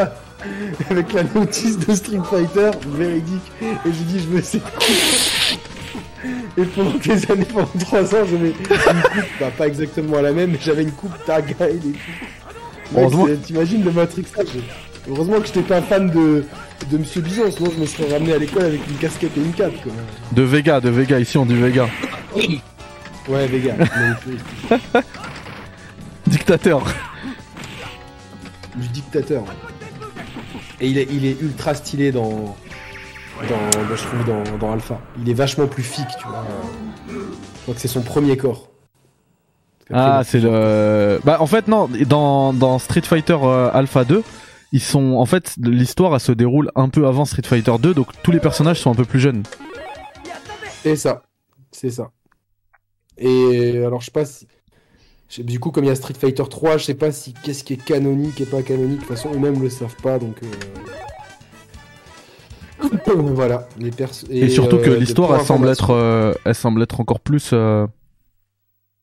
[0.90, 5.60] avec la notice de Street Fighter, véridique, et j'ai dit je veux cette coupe.
[6.56, 8.76] Et pendant des années, pendant 3 ans, j'avais une coupe,
[9.40, 11.94] bah, pas exactement la même, mais j'avais une coupe Targail et tout.
[12.96, 14.46] Heureusement- T'imagines le matrixage
[15.08, 16.44] Heureusement que j'étais pas fan de,
[16.90, 19.52] de Monsieur Bison, sinon je me serais ramené à l'école avec une casquette et une
[19.52, 19.74] cape.
[19.82, 19.92] Quoi.
[20.32, 21.88] de Vega, de Vega ici on dit Vega.
[23.28, 24.78] Ouais, mais-
[26.26, 26.82] Dictateur.
[28.76, 29.44] du dictateur.
[30.80, 32.56] Et il est, il est ultra stylé dans,
[33.48, 35.00] dans, dans- je trouve dans, dans Alpha.
[35.20, 36.44] Il est vachement plus fic, tu vois.
[37.08, 38.68] Je crois que c'est son premier corps.
[39.92, 41.20] Ah, c'est le.
[41.24, 41.88] Bah, en fait, non.
[42.06, 44.22] Dans, dans Street Fighter euh, Alpha 2,
[44.72, 45.14] ils sont.
[45.16, 48.40] En fait, l'histoire, elle se déroule un peu avant Street Fighter 2, donc tous les
[48.40, 49.42] personnages sont un peu plus jeunes.
[50.82, 51.22] C'est ça,
[51.70, 52.10] c'est ça.
[53.18, 54.46] Et alors, je sais pas si.
[55.38, 57.72] Du coup, comme il y a Street Fighter 3, je sais pas si qu'est-ce qui
[57.72, 59.00] est canonique et pas canonique.
[59.00, 60.36] De toute façon, eux-mêmes le savent pas, donc.
[62.82, 64.26] euh, voilà, les persos.
[64.30, 67.52] Et, surtout que euh, l'histoire, elle semble être, euh, elle semble être encore plus,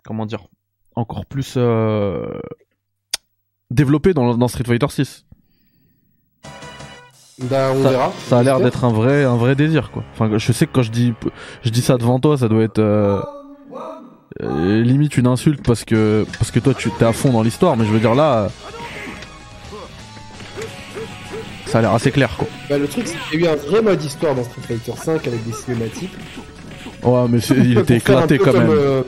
[0.06, 0.48] comment dire,
[0.96, 1.58] encore plus
[3.70, 5.26] développée dans, dans Street Fighter 6.
[7.44, 8.12] Bah, on verra.
[8.28, 10.04] Ça a l'air d'être un vrai, un vrai désir, quoi.
[10.14, 11.14] Enfin, je sais que quand je dis,
[11.64, 12.80] je dis ça devant toi, ça doit être
[14.42, 17.42] euh, euh, limite une insulte parce que, parce que toi, tu t'es à fond dans
[17.44, 18.48] l'histoire, mais je veux dire là, euh,
[21.66, 22.48] ça a l'air assez clair, quoi.
[22.70, 24.94] Bah, le truc, c'est qu'il y a eu un vrai mode histoire dans Street Fighter
[25.02, 26.12] 5 avec des cinématiques.
[27.04, 28.70] Ouais, mais c'est- il était éclaté quand même.
[28.70, 29.04] euh,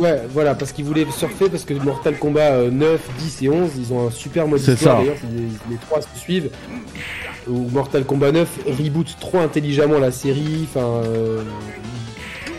[0.00, 3.70] Ouais, voilà, parce qu'ils voulaient surfer, parce que Mortal Kombat euh, 9, 10 et 11,
[3.78, 6.50] ils ont un super mode histoire, d'ailleurs, c'est- les, les trois se suivent.
[7.48, 8.48] Ou Mortal Kombat 9
[8.78, 10.86] reboot trop intelligemment la série, enfin...
[11.04, 11.42] euh,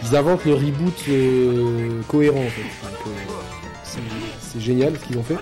[0.09, 2.61] ils inventent le reboot euh, cohérent, en fait.
[3.07, 3.09] Euh,
[3.83, 5.37] c'est- génial ce qu'ils ont fait.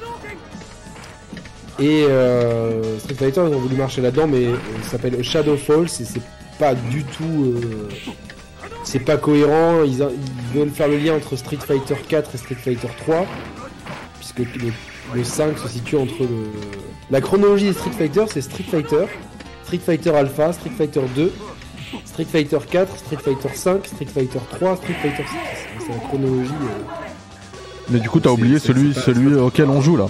[1.80, 4.48] Et euh, Street Fighter, ils ont voulu marcher là-dedans, mais
[4.84, 6.22] ça s'appelle Shadowfall, et c'est
[6.60, 7.56] pas du tout...
[8.84, 9.98] c'est pas cohérent, ils
[10.54, 13.26] veulent faire le lien entre Street Fighter 4 et Street Fighter 3,
[14.20, 14.72] puisque le,
[15.14, 16.50] le 5 se situe entre le...
[17.12, 19.06] La chronologie des Street Fighter, c'est Street Fighter,
[19.66, 21.32] Street Fighter Alpha, Street Fighter 2,
[22.06, 25.86] Street Fighter 4, Street Fighter 5, Street Fighter 3, Street Fighter 6.
[25.86, 26.52] C'est la chronologie.
[26.52, 26.94] euh.
[27.90, 30.08] Mais du coup, t'as oublié celui, pas- celui auquel on joue là.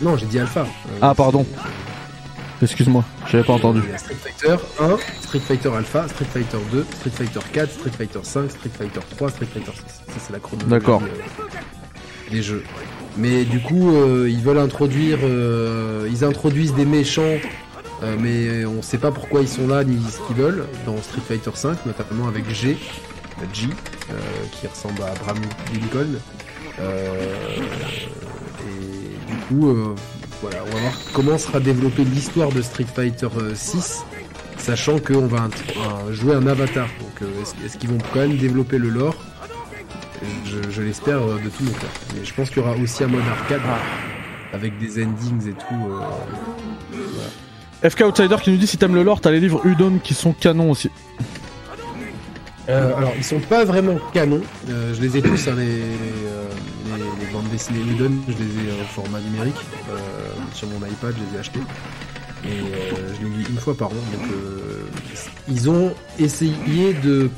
[0.00, 0.60] Non, j'ai dit Alpha.
[0.62, 1.44] Euh, Ah, pardon.
[2.62, 3.82] Excuse-moi, j'avais pas entendu.
[3.96, 8.50] Street Fighter 1, Street Fighter Alpha, Street Fighter 2, Street Fighter 4, Street Fighter 5,
[8.50, 9.80] Street Fighter 3, Street Fighter 6.
[10.12, 11.02] Ça, c'est la chronologie D'accord.
[11.02, 12.64] euh, des jeux.
[13.16, 15.18] Mais du coup, euh, ils veulent introduire.
[15.22, 17.36] euh, ils introduisent des méchants,
[18.02, 20.64] euh, mais on sait pas pourquoi ils sont là ni ce qu'ils veulent.
[20.86, 22.76] Dans Street Fighter 5, notamment avec G,
[23.52, 23.68] G,
[24.10, 24.14] euh,
[24.52, 25.38] qui ressemble à Abraham
[25.72, 26.18] Lincoln.
[26.80, 27.34] Euh,
[28.68, 29.96] et du coup,
[30.42, 34.04] voilà, on va voir comment sera développée l'histoire de Street Fighter euh, 6,
[34.58, 36.88] sachant qu'on va un- jouer un avatar.
[37.00, 37.28] Donc,
[37.64, 39.16] est-ce, qu'ils vont quand même développer le lore?
[40.44, 41.90] Je, je l'espère de tout mon cœur.
[42.14, 43.60] Mais je pense qu'il y aura aussi un mode arcade
[44.52, 45.92] avec des endings et tout.
[45.92, 46.98] euh,
[47.86, 50.32] FK Outsider qui nous dit si t'aimes le lore, t'as les livres Udon qui sont
[50.32, 50.90] canons aussi.
[52.68, 54.42] Euh, alors, ils sont pas vraiment canons.
[54.68, 56.44] Euh, je les ai tous, hein, les, euh,
[57.20, 59.54] les, bandes dessinées Udon, je les ai euh, au format numérique.
[59.90, 59.96] euh,
[60.52, 61.60] sur mon iPad, je les ai achetés.
[62.44, 63.92] Et euh, je les lis une fois par an.
[63.92, 64.82] Donc, euh,
[65.48, 67.30] ils ont essayé de.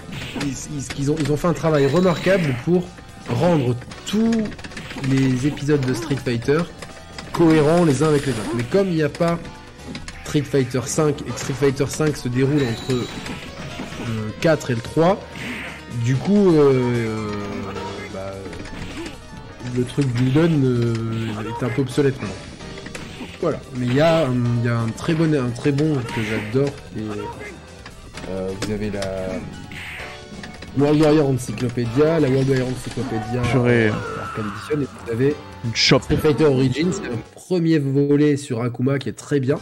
[0.43, 2.85] Ils- ils ont, ils ont fait un travail remarquable pour
[3.29, 3.77] rendre
[4.07, 4.33] tous
[5.09, 6.59] les épisodes de Street Fighter
[7.33, 8.51] cohérents les uns avec les autres.
[8.57, 9.39] Mais comme il n'y a pas
[10.31, 14.81] Street Fighter 5 et que Street Fighter 5 se déroule entre le 4 et le
[14.81, 15.21] 3.
[16.05, 17.31] Du coup, euh, euh,
[18.15, 18.33] bah,
[19.77, 20.95] le truc euh,
[21.61, 22.37] est un peu obsolète maintenant.
[23.41, 25.95] Voilà, mais il y, a un- il y a un très bon, un très bon
[26.15, 26.71] que j'adore.
[28.29, 29.01] Euh, vous avez la
[30.79, 32.69] World Warrior Encyclopedia, la World Warrior
[33.67, 33.91] euh,
[34.23, 35.35] Arcade Edition, et vous avez
[35.75, 36.01] shop.
[36.03, 39.57] Street Fighter Origins, c'est un premier volet sur Akuma qui est très bien.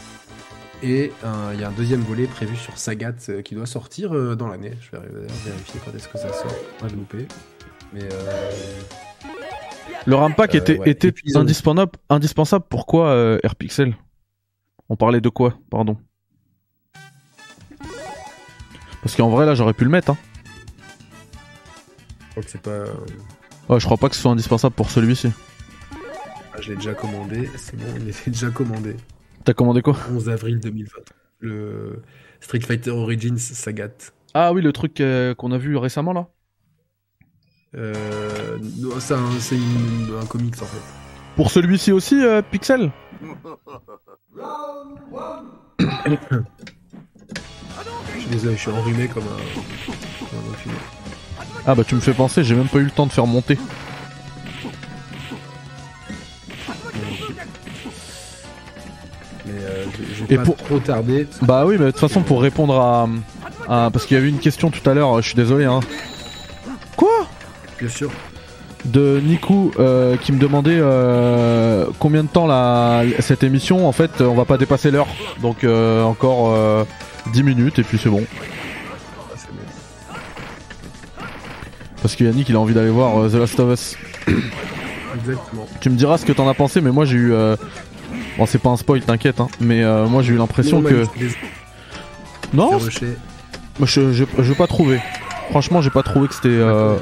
[0.83, 4.15] Et euh, il y a un deuxième volet prévu sur Sagat euh, qui doit sortir
[4.15, 4.75] euh, dans l'année.
[4.81, 5.07] Je vais
[5.45, 6.55] vérifier quand est-ce que ça sort.
[6.79, 7.27] Pas de louper.
[7.93, 8.43] Mais euh,
[10.07, 10.91] Le Rampack Euh, était, ouais.
[10.91, 11.41] était puis, ont-
[12.11, 12.65] indispensable.
[12.69, 13.97] Pourquoi Airpixel
[14.89, 15.55] On parlait de quoi?
[15.71, 15.97] Pardon.
[19.03, 20.11] Parce qu'en vrai, là, j'aurais pu le mettre.
[20.13, 20.17] Hein.
[22.21, 22.85] je crois que c'est pas.
[23.69, 25.31] Ouais, je crois pas que ce soit indispensable pour celui-ci.
[26.55, 27.51] ah, je l'ai déjà commandé.
[27.57, 28.97] C'est bon, il est déjà commandé.
[29.49, 30.93] T'as commandé quoi 11 avril 2020.
[31.41, 32.03] Le
[32.39, 33.89] Street Fighter Origins Sagat.
[34.35, 36.27] Ah oui, le truc euh, qu'on a vu récemment là
[37.75, 40.83] Euh, non, c'est un, c'est une- un comics en fait.
[41.35, 42.93] Pour celui-ci aussi, euh, Pixel
[45.79, 45.87] Je
[48.21, 50.77] suis désolé, je suis enrhumé comme un, comme un.
[51.67, 53.57] Ah bah tu me fais penser, j'ai même pas eu le temps de faire monter.
[60.31, 61.27] Et pas pour- trop tarder.
[61.43, 63.09] Bah oui, mais de toute façon, pour répondre à.
[63.69, 65.81] à- parce qu'il y avait une question tout à l'heure, je suis désolé, hein.
[66.97, 67.27] Quoi?
[67.79, 68.11] Bien sûr.
[68.85, 73.89] De Niku euh, qui me demandait euh, combien de temps la, cette émission.
[73.89, 75.09] En fait, on va pas dépasser l'heure.
[75.43, 76.85] Donc euh, encore euh,
[77.33, 78.23] 10 minutes et puis c'est bon.
[82.03, 83.97] Parce que Yannick il a envie d'aller voir The Last of Us.
[85.17, 85.67] Exactement.
[85.81, 87.33] Tu me diras ce que t'en as pensé, mais moi j'ai eu.
[87.33, 87.57] euh,
[88.39, 89.49] Bon, c'est pas un spoil, t'inquiète, hein.
[89.61, 91.05] Mais euh, moi j'ai eu l'impression que.
[92.55, 95.01] Non, je, je, je pas trouver.
[95.51, 96.49] Franchement, j'ai pas trouvé que c'était.
[96.49, 96.97] euh,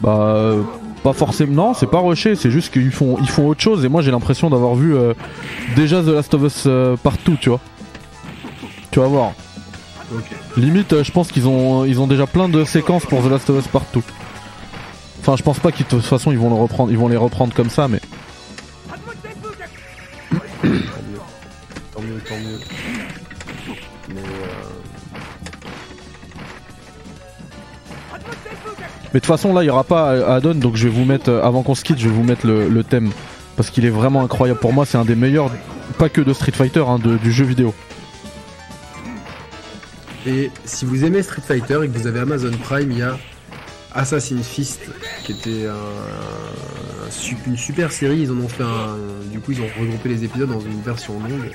[0.00, 0.18] bah.
[0.20, 0.62] euh,
[1.02, 1.52] pas forcément.
[1.68, 3.84] Non, c'est pas rushé, c'est juste qu'ils font, ils font autre chose.
[3.84, 5.14] Et moi, j'ai l'impression d'avoir vu euh,
[5.76, 6.68] déjà The Last of Us
[7.02, 7.60] partout, tu vois.
[8.90, 9.32] Tu vas voir.
[10.56, 13.58] Limite, je pense qu'ils ont, ils ont déjà plein de séquences pour The Last of
[13.58, 14.02] Us partout.
[15.20, 17.16] Enfin, je pense pas qu'ils, de toute façon, ils vont le reprendre, ils vont les
[17.16, 18.00] reprendre comme ça, mais
[20.66, 21.20] Tant mieux.
[21.94, 22.58] Tant mieux, tant mieux.
[24.14, 24.22] Mais euh,
[29.12, 31.30] Mais de toute façon, là, il y aura pas add-on, donc je vais vous mettre,
[31.30, 33.10] euh, avant qu'on se quitte, je vais vous mettre le, le thème.
[33.56, 34.60] Parce qu'il est vraiment incroyable.
[34.60, 35.50] Pour moi, c'est un des meilleurs,
[35.98, 37.72] pas que de Street Fighter, hein, de- du jeu vidéo.
[40.26, 43.16] Et si vous aimez Street Fighter et que vous avez Amazon Prime, il y a
[43.96, 44.80] Assassin's Fist,
[45.24, 48.20] qui était un- une super série.
[48.22, 48.96] Ils en ont fait un.
[49.32, 51.50] Du coup, ils ont regroupé les épisodes dans une version longue.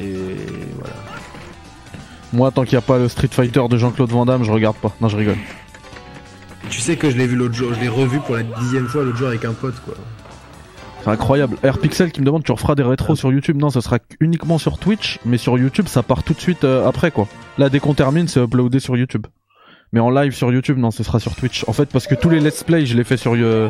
[0.00, 0.14] Et
[0.78, 0.94] voilà.
[2.32, 4.76] Moi, tant qu'il n'y a pas le Street Fighter de Jean-Claude Van Damme, je regarde
[4.76, 4.94] pas.
[5.00, 5.36] Non, je rigole.
[6.70, 9.02] Tu sais que je l'ai vu l'autre jour, je l'ai revu pour la dixième fois
[9.02, 9.94] l'autre jour avec un pote, quoi.
[11.02, 11.56] C'est incroyable.
[11.62, 13.56] Air Pixel qui me demande tu referas des rétros sur YouTube?
[13.56, 16.86] Non, ça sera uniquement sur Twitch, mais sur YouTube ça part tout de suite euh,
[16.86, 17.26] après quoi.
[17.56, 19.26] Là dès qu'on termine c'est uploadé sur YouTube.
[19.92, 21.64] Mais en live sur YouTube non, ce sera sur Twitch.
[21.68, 23.68] En fait parce que tous les let's play je les fais sur euh,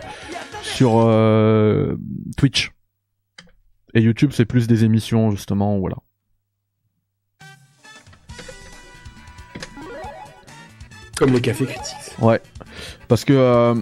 [0.62, 1.97] sur euh,
[2.37, 2.73] Twitch.
[3.95, 5.97] Et YouTube c'est plus des émissions justement voilà.
[11.16, 11.97] Comme le café critique.
[12.21, 12.41] Ouais.
[13.09, 13.75] Parce que euh,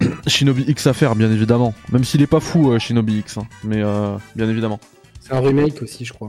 [0.26, 1.74] Shinobi X à faire bien évidemment.
[1.92, 3.46] Même s'il est pas fou Shinobi X, hein.
[3.64, 4.80] mais euh, bien évidemment.
[5.20, 6.28] C'est un remake aussi, je crois.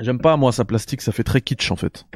[0.00, 2.06] J'aime pas moi sa plastique, ça fait très kitsch en fait.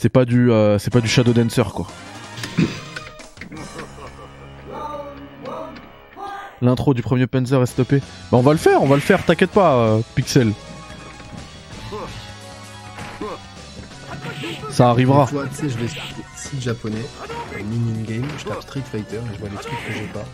[0.00, 1.86] C'est pas du euh, c'est pas du Shadow Dancer quoi.
[6.62, 7.98] L'intro du premier Panzer est stoppé.
[8.32, 10.54] Bah on va le faire, on va le faire, t'inquiète pas euh, Pixel.
[14.70, 15.26] Ça arrivera.
[15.26, 15.88] Fois, tu sais, je vais
[16.34, 17.04] sites japonais,
[17.62, 20.24] mini game, je tape Street Fighter et je vois des trucs que j'ai pas.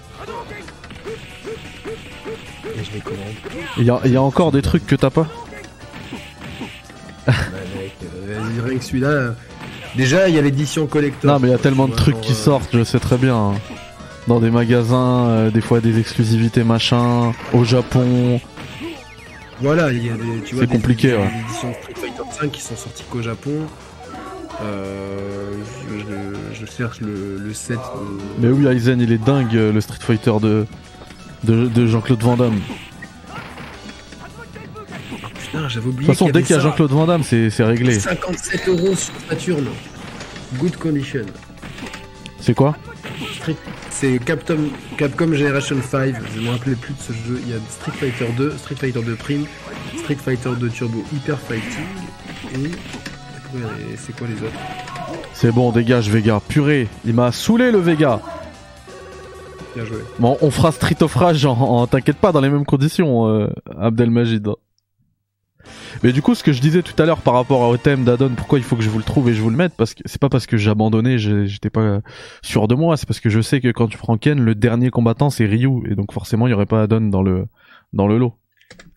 [2.73, 3.35] Et je les commande.
[3.79, 5.27] Il y a, y a encore des trucs que t'as pas
[7.27, 7.33] Bah,
[7.77, 7.97] mec,
[8.29, 9.35] euh, rien que celui-là.
[9.97, 11.33] Déjà, il y a l'édition collector.
[11.33, 13.37] Non mais il y a tellement de trucs qui sortent, je sais très bien.
[13.37, 13.55] hein.
[14.29, 18.41] Dans des magasins, euh, des fois des exclusivités machin, au Japon.
[19.61, 20.43] Voilà, il y a des.
[20.45, 21.31] tu vois, C'est des- compliqué, des ouais.
[21.49, 23.53] éditions Street Fighter 5 qui sont sorties qu'au Japon.
[24.63, 25.51] Euh,
[26.55, 27.77] je, cherche le, le set.
[27.77, 30.67] de- Mais oui, Aizen, il est dingue, euh, le Street Fighter de,
[31.45, 32.59] de, de Jean-Claude Van Damme.
[35.57, 36.07] De Putain, j'avais oublié.
[36.09, 36.63] toute façon, dès qu'il y a.
[36.63, 37.99] Jean-Claude Van Damme, c'est réglé.
[37.99, 39.65] 57 euros sur Saturn.
[40.59, 41.25] Good condition.
[42.41, 42.77] C'est quoi
[43.91, 44.59] C'est Capcom,
[44.97, 47.41] Capcom Generation 5, je me rappelais plus de ce jeu.
[47.45, 49.45] Il y a Street Fighter 2, Street Fighter 2 Prime,
[49.99, 51.85] Street Fighter 2 Turbo Hyper Fighting
[52.55, 52.67] et.
[52.69, 54.55] et C'est quoi les autres?
[55.33, 56.41] C'est bon, dégage, Vega.
[56.49, 58.21] Purée, il m'a saoulé le Vega.
[59.75, 59.99] Bien joué.
[60.19, 63.49] Bon, on fera Street of Rage en, en- t'inquiète pas, dans les mêmes conditions, euh,
[63.81, 64.49] Abdelmajid.
[66.03, 68.31] Mais du coup, ce que je disais tout à l'heure par rapport au thème d'Adon,
[68.37, 70.03] pourquoi il faut que je vous le trouve et je vous le mette, parce que
[70.07, 72.01] c'est pas parce que j'ai abandonné, j'étais pas
[72.43, 74.91] sûr de moi, c'est parce que je sais que quand tu prends Ken, le dernier
[74.91, 77.47] combattant c'est Ryu, et donc forcément il y aurait pas Adon dans le
[77.93, 78.35] dans le lot.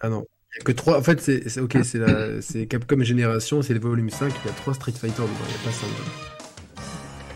[0.01, 0.25] Ah non.
[0.55, 0.97] Il y a que 3.
[0.97, 4.51] En fait, c'est ok, c'est la- c'est Capcom Génération, c'est le volume 5, il y
[4.51, 5.87] a 3 Street Fighter dedans, il n'y a pas 5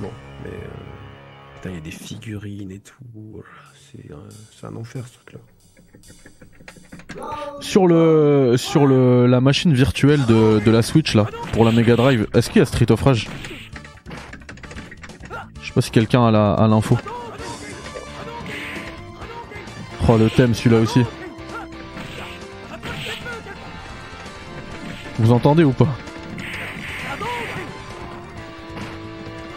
[0.02, 0.10] Bon,
[0.44, 0.50] mais.
[0.50, 3.42] euh, Putain, il y a des figurines et tout.
[3.92, 4.16] C'est euh,
[4.52, 5.40] c'est un enfer ce truc-là.
[7.60, 11.96] Sur le sur le la machine virtuelle de, de la Switch là, pour la Mega
[11.96, 13.28] Drive, est-ce qu'il y a Street of Rage?
[15.62, 16.98] Je sais pas si quelqu'un a l'info.
[20.08, 21.04] Oh le thème celui-là aussi.
[25.20, 25.88] Vous entendez ou pas?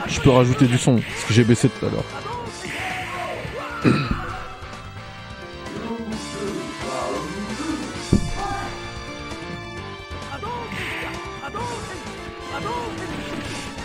[0.06, 2.04] Je peux rajouter du son, parce que j'ai baissé tout à l'heure.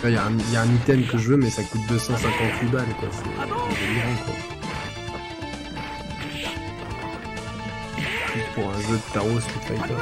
[0.04, 3.08] Il y, a un- item que je veux, mais ça coûte 258 balles, quoi.
[3.12, 3.28] C'est
[4.24, 4.34] quoi.
[8.54, 9.94] Pour un jeu de tarot Street Fighter.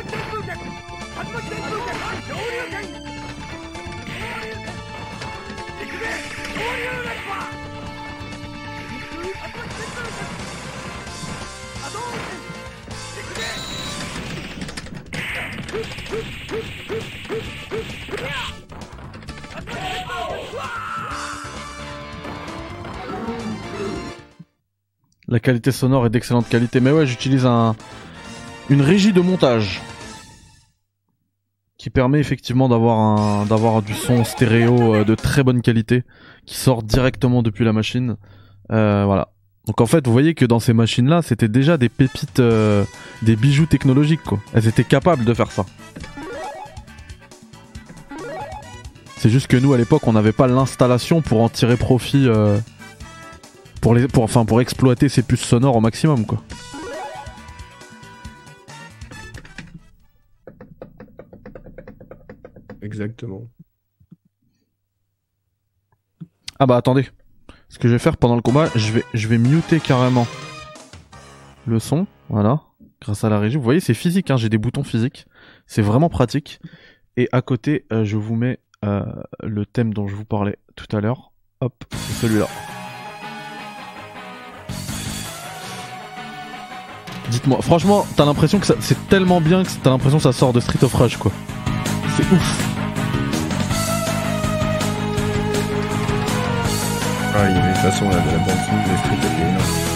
[25.29, 26.81] La qualité sonore est d'excellente qualité.
[26.81, 27.77] Mais ouais, j'utilise un
[28.71, 29.83] une régie de montage
[31.77, 36.05] qui permet effectivement d'avoir du son stéréo euh, de très bonne qualité
[36.47, 38.17] qui sort directement depuis la machine.
[38.71, 39.33] Euh, voilà.
[39.67, 42.85] Donc en fait, vous voyez que dans ces machines-là, c'était déjà des pépites, euh,
[43.23, 44.39] des bijoux technologiques, quoi.
[44.53, 45.65] Elles étaient capables de faire ça.
[49.21, 52.59] C'est juste que nous, à l'époque, on n'avait pas l'installation pour en tirer profit, euh,
[53.83, 56.43] pour les, pour, enfin, pour exploiter ces puces sonores au maximum, quoi.
[62.81, 63.43] Exactement.
[66.59, 67.07] Ah bah attendez.
[67.69, 70.27] Ce que je vais faire pendant le combat, je vais, je vais muter carrément
[71.67, 72.07] le son.
[72.31, 72.63] Voilà.
[73.03, 73.59] Grâce à la régie.
[73.59, 75.27] Vous voyez, c'est physique, hein, j'ai des boutons physiques.
[75.67, 76.59] C'est vraiment pratique.
[77.19, 79.05] Et à côté, euh, je vous mets euh,
[79.43, 81.33] le thème dont je vous parlais tout à l'heure.
[81.61, 82.47] Hop, c'est celui-là.
[87.31, 90.61] Dites-moi, franchement, t'as l'impression que c'est tellement bien que t'as l'impression que ça sort de
[90.61, 91.31] Street of Rage, quoi.
[92.17, 92.67] C'est ouf.
[97.33, 99.90] Ah, il y avait façon la bande de Street était énorme.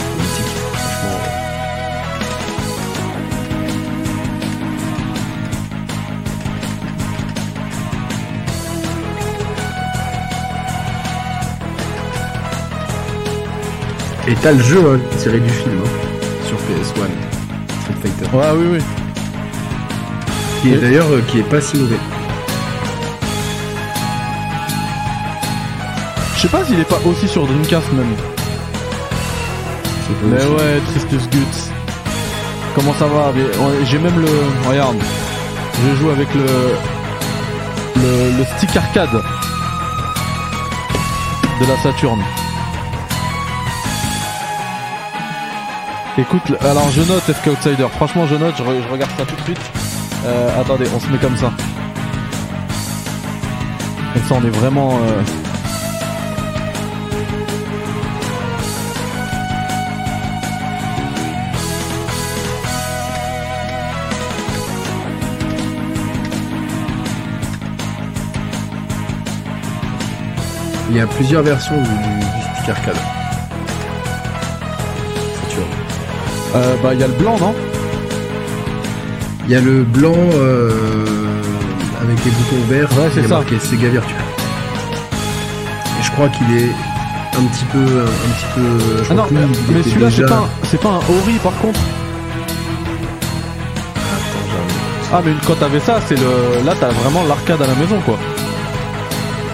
[14.27, 15.89] Et t'as le jeu hein, tiré du film hein,
[16.47, 16.93] sur PS1,
[17.83, 18.37] Street Fighter.
[18.37, 18.79] Ouais, oui, oui.
[20.63, 20.81] Qui est Oui.
[20.81, 21.97] d'ailleurs euh, qui est pas si mauvais.
[26.37, 28.15] Je sais pas s'il est pas aussi sur Dreamcast même.
[30.27, 31.71] Mais ouais, Tristus Guts.
[32.75, 33.33] Comment ça va
[33.85, 34.29] J'ai même le.
[34.69, 34.97] Regarde.
[35.83, 36.45] Je joue avec le.
[37.97, 39.23] Le, le stick arcade.
[41.61, 42.19] De la Saturn.
[46.17, 47.87] Écoute, alors je note FK Outsider.
[47.97, 49.61] Franchement, je note, je, re- je regarde ça tout de suite.
[50.25, 51.51] Euh, attendez, on se met comme ça.
[54.15, 54.93] Comme ça, on est vraiment.
[55.03, 55.23] euh,
[70.91, 73.24] Il y a plusieurs versions du, du, du.
[76.55, 77.55] Euh, bah, il y a le blanc, non?
[79.47, 80.71] Il y a le blanc euh,
[82.03, 82.89] avec les boutons verts.
[82.99, 83.37] Ouais, c'est ça.
[83.37, 84.21] marqué Sega Virtual.
[86.01, 86.71] Et je crois qu'il est
[87.37, 89.05] un petit peu, un, petit peu.
[89.05, 91.81] Je Ah non, mais, celui-là, c'est pas, un- c'est pas un Ori par contre.
[95.13, 96.65] Ah, mais quand t'avais ça, c'est le.
[96.65, 98.19] Là, t'as vraiment l'arcade à la maison, quoi.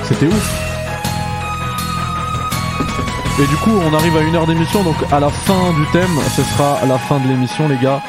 [0.04, 0.59] C'était ouf.
[3.40, 6.10] Et du coup, on arrive à une heure d'émission, donc à la fin du thème,
[6.36, 8.02] ce sera la fin de l'émission, les gars.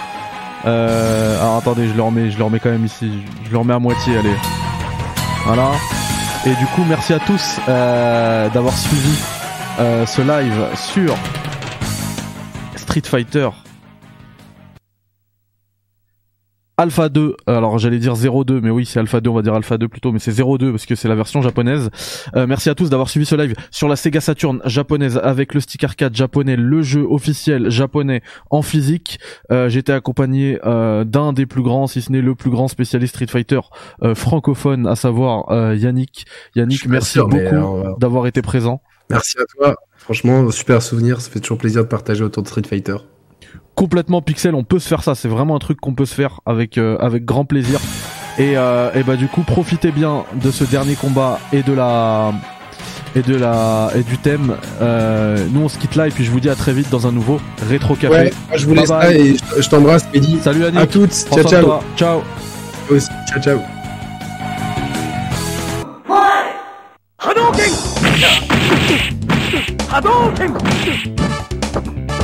[0.66, 3.10] Euh, alors attendez, je le remets, je le remets quand même ici.
[3.46, 4.36] Je le remets à moitié, allez.
[5.46, 5.72] Voilà.
[6.46, 9.16] Et du coup, merci à tous euh, d'avoir suivi
[9.80, 11.16] euh, ce live sur
[12.76, 13.48] Street Fighter
[16.82, 19.78] Alpha 2, alors j'allais dire 02, mais oui c'est Alpha 2, on va dire Alpha
[19.78, 21.92] 2 plutôt, mais c'est 02 parce que c'est la version japonaise.
[22.36, 25.60] Euh, merci à tous d'avoir suivi ce live sur la Sega Saturn japonaise avec le
[25.60, 29.20] stick arcade japonais, le jeu officiel japonais en physique.
[29.52, 33.14] Euh, J'étais accompagné euh, d'un des plus grands, si ce n'est le plus grand spécialiste
[33.14, 33.60] Street Fighter
[34.02, 36.26] euh, francophone, à savoir euh, Yannick.
[36.56, 37.94] Yannick, merci sûr, beaucoup voilà.
[38.00, 38.82] d'avoir été présent.
[39.12, 39.76] Merci à toi.
[39.98, 41.22] Franchement, super souvenir.
[41.22, 42.96] Ça fait toujours plaisir de partager autour de Street Fighter
[43.76, 44.56] complètement pixel.
[44.56, 45.16] On peut se faire ça.
[45.16, 47.80] C'est vraiment un truc qu'on peut se faire avec euh, avec grand plaisir.
[48.38, 52.32] Et, euh, et bah du coup, profitez bien de ce dernier combat et de la
[53.16, 54.56] et de la et du thème.
[54.82, 57.08] Euh, nous on se quitte là et puis je vous dis à très vite dans
[57.08, 58.32] un nouveau rétro café.
[58.56, 60.40] Je vous laisse là et je t'embrasse Mehdi.
[60.42, 61.12] Salut À toutes.
[61.12, 61.80] Ciao ciao.
[61.98, 62.22] Ciao.
[63.42, 63.60] Ciao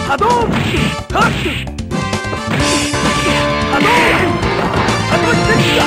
[0.08, 0.48] 波動はっ
[3.74, 3.88] 波動
[5.10, 5.84] 波動施設だ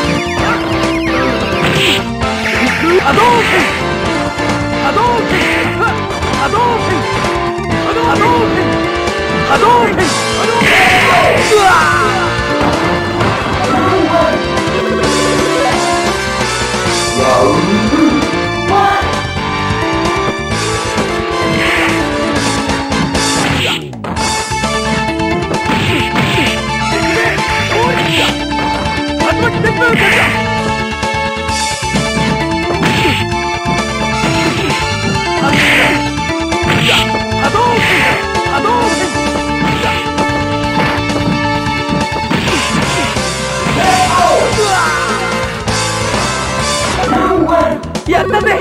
[3.00, 3.20] 波動
[4.84, 5.00] 波動
[5.80, 6.68] 波動波動
[7.80, 8.28] 波動
[9.48, 10.52] 波動波動
[11.40, 12.29] うわ
[48.10, 48.58] やったぜ